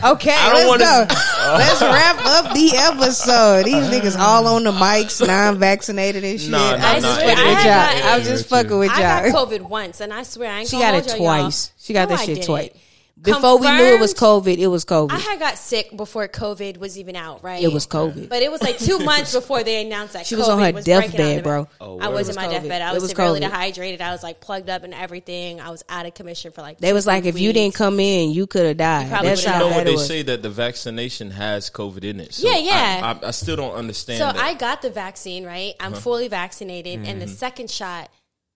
[0.04, 1.06] Okay, let's wanna- go.
[1.56, 3.64] let's wrap up the episode.
[3.64, 6.50] These niggas all on the mics, non-vaccinated and shit.
[6.50, 7.72] Nah, nah, I'm nah, just it fucking with y'all.
[7.72, 9.24] I got- was just fucking with I got.
[9.34, 11.42] COVID once, and I swear I ain't She gonna got it hold y'all, y'all.
[11.44, 11.72] twice.
[11.78, 12.70] She got No, that shit twice.
[13.20, 15.10] Before we knew it was COVID, it was COVID.
[15.10, 17.62] I had got sick before COVID was even out, right?
[17.62, 18.28] it was COVID.
[18.28, 20.72] But it was like two months before they announced that She COVID was on her
[20.72, 21.68] breaking out deathbed, bro.
[21.80, 22.14] Oh, I word.
[22.14, 22.80] was in my was deathbed.
[22.80, 23.42] I was, It was severely COVID.
[23.50, 24.00] dehydrated.
[24.00, 25.60] I was like plugged up and everything.
[25.60, 26.78] I was out of commission for like.
[26.78, 29.08] They two, was like, three if you didn't come in, you could have died.
[29.08, 30.06] probably That's how you know what they was.
[30.06, 32.34] say that the vaccination has COVID in it.
[32.34, 33.00] So Yeah, yeah.
[33.22, 34.18] I, I, I still don't understand.
[34.18, 34.36] So that.
[34.36, 35.74] I got the vaccine, right?
[35.80, 36.00] I'm Uh-huh.
[36.02, 37.18] fully vaccinated, and Mm-hmm.
[37.20, 38.10] the second shot,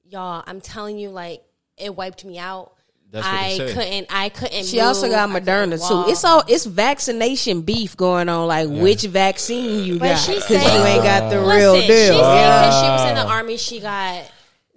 [0.04, 1.42] y'all, I'm telling you, like
[1.76, 2.74] it wiped me out.
[3.12, 4.06] That's what I couldn't.
[4.08, 4.64] I couldn't.
[4.64, 6.10] She also got Moderna too.
[6.10, 8.48] It's all it's vaccination beef going on.
[8.48, 10.16] Like which vaccine you But got?
[10.16, 13.26] she Because you ain't got the Listen, real She said because she was in the
[13.26, 14.32] army, she got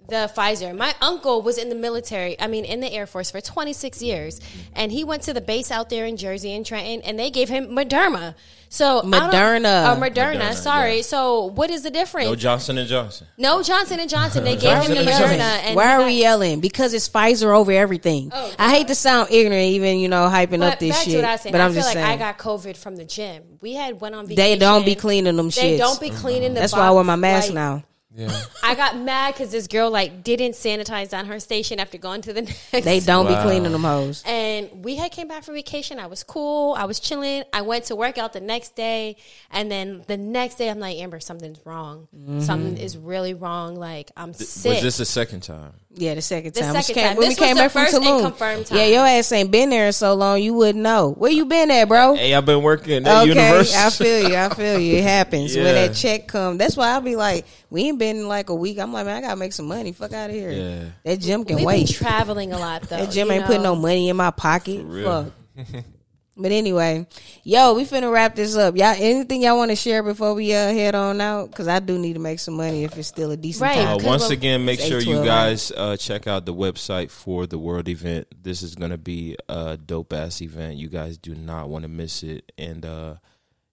[0.08, 0.76] the Pfizer.
[0.76, 2.38] My uncle was in the military.
[2.38, 4.40] I mean, in the Air Force for 26 years,
[4.74, 7.48] and he went to the base out there in Jersey and Trenton, and they gave
[7.48, 8.34] him Moderna.
[8.76, 9.96] So Moderna.
[9.96, 10.36] oh, Moderna.
[10.40, 10.96] Moderna, sorry.
[10.96, 11.02] yeah.
[11.02, 12.28] So what is the difference?
[12.28, 13.26] No Johnson and Johnson.
[13.38, 14.44] No Johnson and Johnson.
[14.44, 15.40] They gave him the Moderna.
[15.64, 16.60] And Why are got- we yelling?
[16.60, 18.30] Because it's Pfizer over everything.
[18.34, 21.12] Oh, I hate to sound ignorant, even you know, hyping But up this back shit.
[21.12, 21.52] to what I was saying.
[21.52, 23.42] but I I'm feel just like saying I got COVID from the gym.
[23.62, 24.36] We had went on vacation.
[24.36, 25.78] they don't be cleaning them They shits.
[25.78, 26.60] don't be cleaning the.
[26.60, 27.82] That's why I wear my mask like, now.
[28.14, 28.30] Yeah.
[28.62, 32.32] I got mad because this girl like didn't sanitize on her station after going to
[32.32, 32.42] the
[32.72, 32.84] next.
[32.84, 33.36] They don't Wow.
[33.42, 34.22] be cleaning them hoes.
[34.24, 35.98] And we had came back from vacation.
[35.98, 36.74] I was cool.
[36.74, 37.42] I was chilling.
[37.52, 39.16] I went to work out the next day,
[39.50, 42.08] and then the next day I'm like, Amber, something's wrong.
[42.16, 42.40] Mm-hmm.
[42.40, 43.76] Something is really wrong.
[43.76, 44.72] Like I'm sick.
[44.74, 45.74] Was this the second time?
[45.98, 46.74] Yeah, the second The time.
[46.74, 47.16] When second came, time.
[47.16, 48.20] When This we came was the back from first and Tulum.
[48.20, 48.78] confirmed time.
[48.78, 51.12] Yeah, your ass ain't been there in so long, you wouldn't know.
[51.16, 52.14] Where you been at, bro?
[52.14, 53.78] Hey, I've been working at Okay, Universal.
[53.80, 54.36] I feel you.
[54.36, 54.96] I feel you.
[54.98, 56.58] It happens when that check come.
[56.58, 58.78] That's why I'll be like, we ain't been in like a week.
[58.78, 59.92] I'm like, man, I gotta make some money.
[59.92, 60.50] Fuck out of here.
[60.50, 60.84] Yeah.
[61.04, 61.86] That gym can We've wait.
[61.86, 62.98] been traveling a lot though.
[62.98, 64.82] That gym you ain't putting no money in my pocket.
[64.84, 65.32] real.
[65.56, 65.66] Fuck.
[66.36, 67.06] but anyway,
[67.44, 68.76] yo, we finna wrap this up.
[68.76, 71.50] Y'all, anything y'all want to share before we uh, head on out?
[71.50, 73.76] Because I do need to make some money if it's still a decent Right.
[73.76, 74.00] time.
[74.00, 77.88] Uh, once again, make sure you guys uh, check out the website for the World
[77.88, 78.26] event.
[78.42, 80.76] This is going to be a dope ass event.
[80.76, 83.14] You guys do not want to miss it, and uh,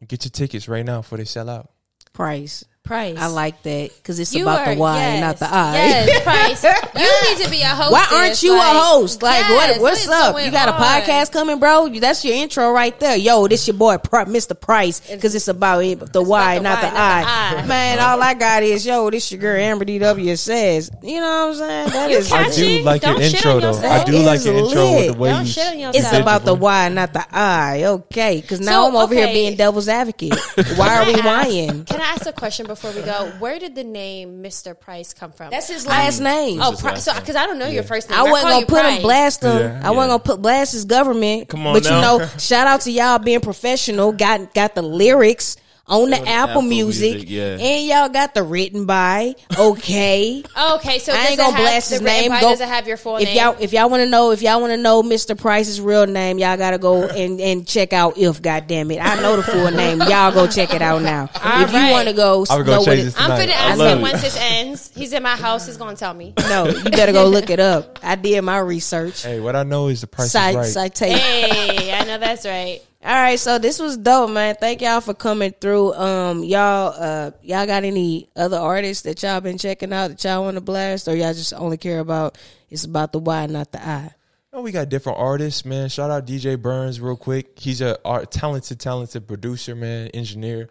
[0.00, 1.70] and get your tickets right now before they sell out.
[2.12, 2.64] Pryce.
[2.88, 3.18] Pryce.
[3.18, 5.74] I like that because it's You about are- the why, yes, not the I.
[5.74, 6.22] Yes,
[6.62, 6.64] Pryce.
[6.96, 7.92] You need to be a host.
[7.92, 9.22] Why aren't you a host?
[9.22, 9.82] Like, yes, what?
[9.82, 10.42] What's is up?
[10.42, 10.80] You got a on?
[10.80, 11.88] podcast coming, bro?
[11.90, 13.16] That's your intro right there.
[13.16, 14.58] Yo, this your boy, Mr.
[14.58, 17.58] Pryce, because it's about it, the Y, the not Y, the not the I.
[17.62, 17.66] I.
[17.66, 18.08] Man, uh-huh.
[18.16, 20.90] all I got is yo, this your girl Amber DW says.
[21.02, 21.88] You know what I'm saying?
[21.90, 22.32] That is.
[22.32, 23.78] I do like Don't your intro though.
[23.78, 25.52] I do like your is intro with the way Don't you.
[25.52, 26.04] shit on yourself.
[26.06, 27.84] It's about the why, not the I.
[27.84, 30.34] Okay, because now So, I'm over here being devil's advocate.
[30.76, 31.84] Why are we Can I ask- whining?
[31.84, 33.32] Can I ask a question before we go?
[33.38, 34.78] Where did the name Mr.
[34.78, 35.50] Pryce come from?
[35.50, 36.24] That's his last mm.
[36.24, 36.60] name.
[36.62, 38.18] Oh, Pri- last so because I don't know your first name.
[38.18, 39.58] I wasn't gonna you put him blast him.
[39.58, 39.80] Yeah.
[39.82, 41.48] I wasn't gonna put blast his government.
[41.48, 44.12] Come on but you know, shout out to y'all being professional.
[44.12, 45.56] Got got the lyrics
[45.88, 47.56] on the On Apple, Apple Music, Music, yeah.
[47.58, 49.34] and y'all got the written by.
[49.58, 50.42] Okay,
[50.74, 52.30] Okay, so I ain't gonna blast his name.
[52.30, 53.36] by- Go, does it have your full if name?
[53.36, 55.36] y'all if y'all want to know if y'all want to know Mr.
[55.38, 58.40] Pryce's real name, y'all gotta go and and check out if.
[58.42, 59.98] God damn it, I know the full name.
[60.02, 61.28] Y'all go check it out now.
[61.42, 63.30] All if you want to go, I would go know what change it- this I'm
[63.30, 63.48] tonight.
[63.48, 64.02] finna I ask him it.
[64.02, 64.90] once this ends.
[64.94, 65.66] He's in my house.
[65.66, 66.34] He's gonna tell me.
[66.38, 67.98] no, you better go look it up.
[68.02, 69.22] I did my research.
[69.22, 70.90] Hey, what I know is the price Cite, is right.
[70.92, 71.18] citation.
[71.18, 72.80] Hey, I know that's right.
[73.04, 74.56] All right, so this was dope, man.
[74.58, 75.94] Thank y'all for coming through.
[75.94, 80.42] Um, y'all, uh, y'all got any other artists that y'all been checking out that y'all
[80.42, 82.36] want to blast, or y'all just only care about
[82.70, 84.12] it's about the why, not the I?
[84.52, 85.88] No, we got different artists, man.
[85.88, 87.56] Shout out DJ Burns real quick.
[87.56, 90.68] He's a art, talented, talented producer, man, engineer.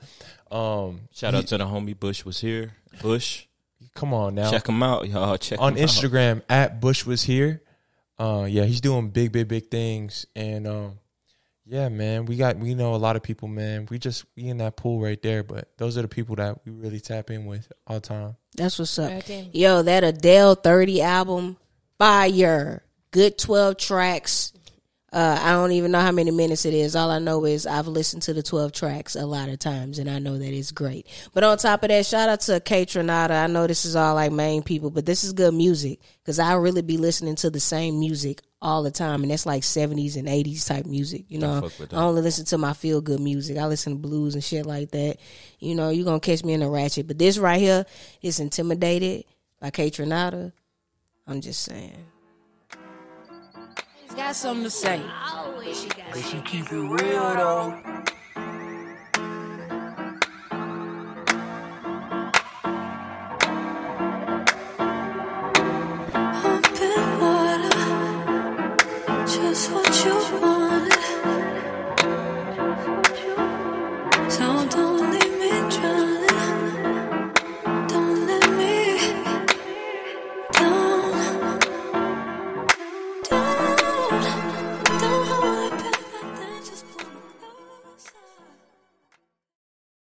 [0.52, 2.74] Um, Shout out to the homie Bush was here.
[3.02, 3.46] Bush,
[3.96, 4.52] come on now.
[4.52, 5.38] check him out, y'all.
[5.38, 5.90] Check on him out.
[5.90, 7.62] Instagram at Bush was here.
[8.20, 11.00] Uh, yeah, he's doing big, big, big things, and um,
[11.70, 13.88] yeah, man, we got we know a lot of people, man.
[13.90, 16.72] We just we in that pool right there, but those are the people that we
[16.72, 18.38] really tap in with all the time.
[18.56, 19.12] That's what's up.
[19.12, 19.50] Okay.
[19.54, 21.58] Yo, that Adele 30 album,
[22.00, 22.84] fire.
[23.12, 24.54] Good 12 tracks.
[25.12, 26.96] Uh, I don't even know how many minutes it is.
[26.96, 30.10] All I know is I've listened to the 12 tracks a lot of times and
[30.10, 31.08] I know that it's great.
[31.34, 33.32] But on top of that, shout out to Kaytranada.
[33.32, 36.54] I know this is all like main people, but this is good music because I
[36.56, 39.24] really be listening to the same music all the time.
[39.24, 41.26] And that's like 70s and 80s type music.
[41.28, 41.94] You know, fuck.
[41.94, 43.58] I only listen to my feel good music.
[43.58, 45.18] I listen to blues and shit like that.
[45.60, 47.08] You know, you're going to catch me in a ratchet.
[47.08, 47.86] But this right here
[48.22, 49.26] is Intimidated
[49.60, 50.52] by Kaytranada.
[51.28, 52.06] I'm just saying.
[54.04, 55.02] She's got something to say.
[56.14, 58.04] But She keep it real though.
[69.38, 70.97] just what you want.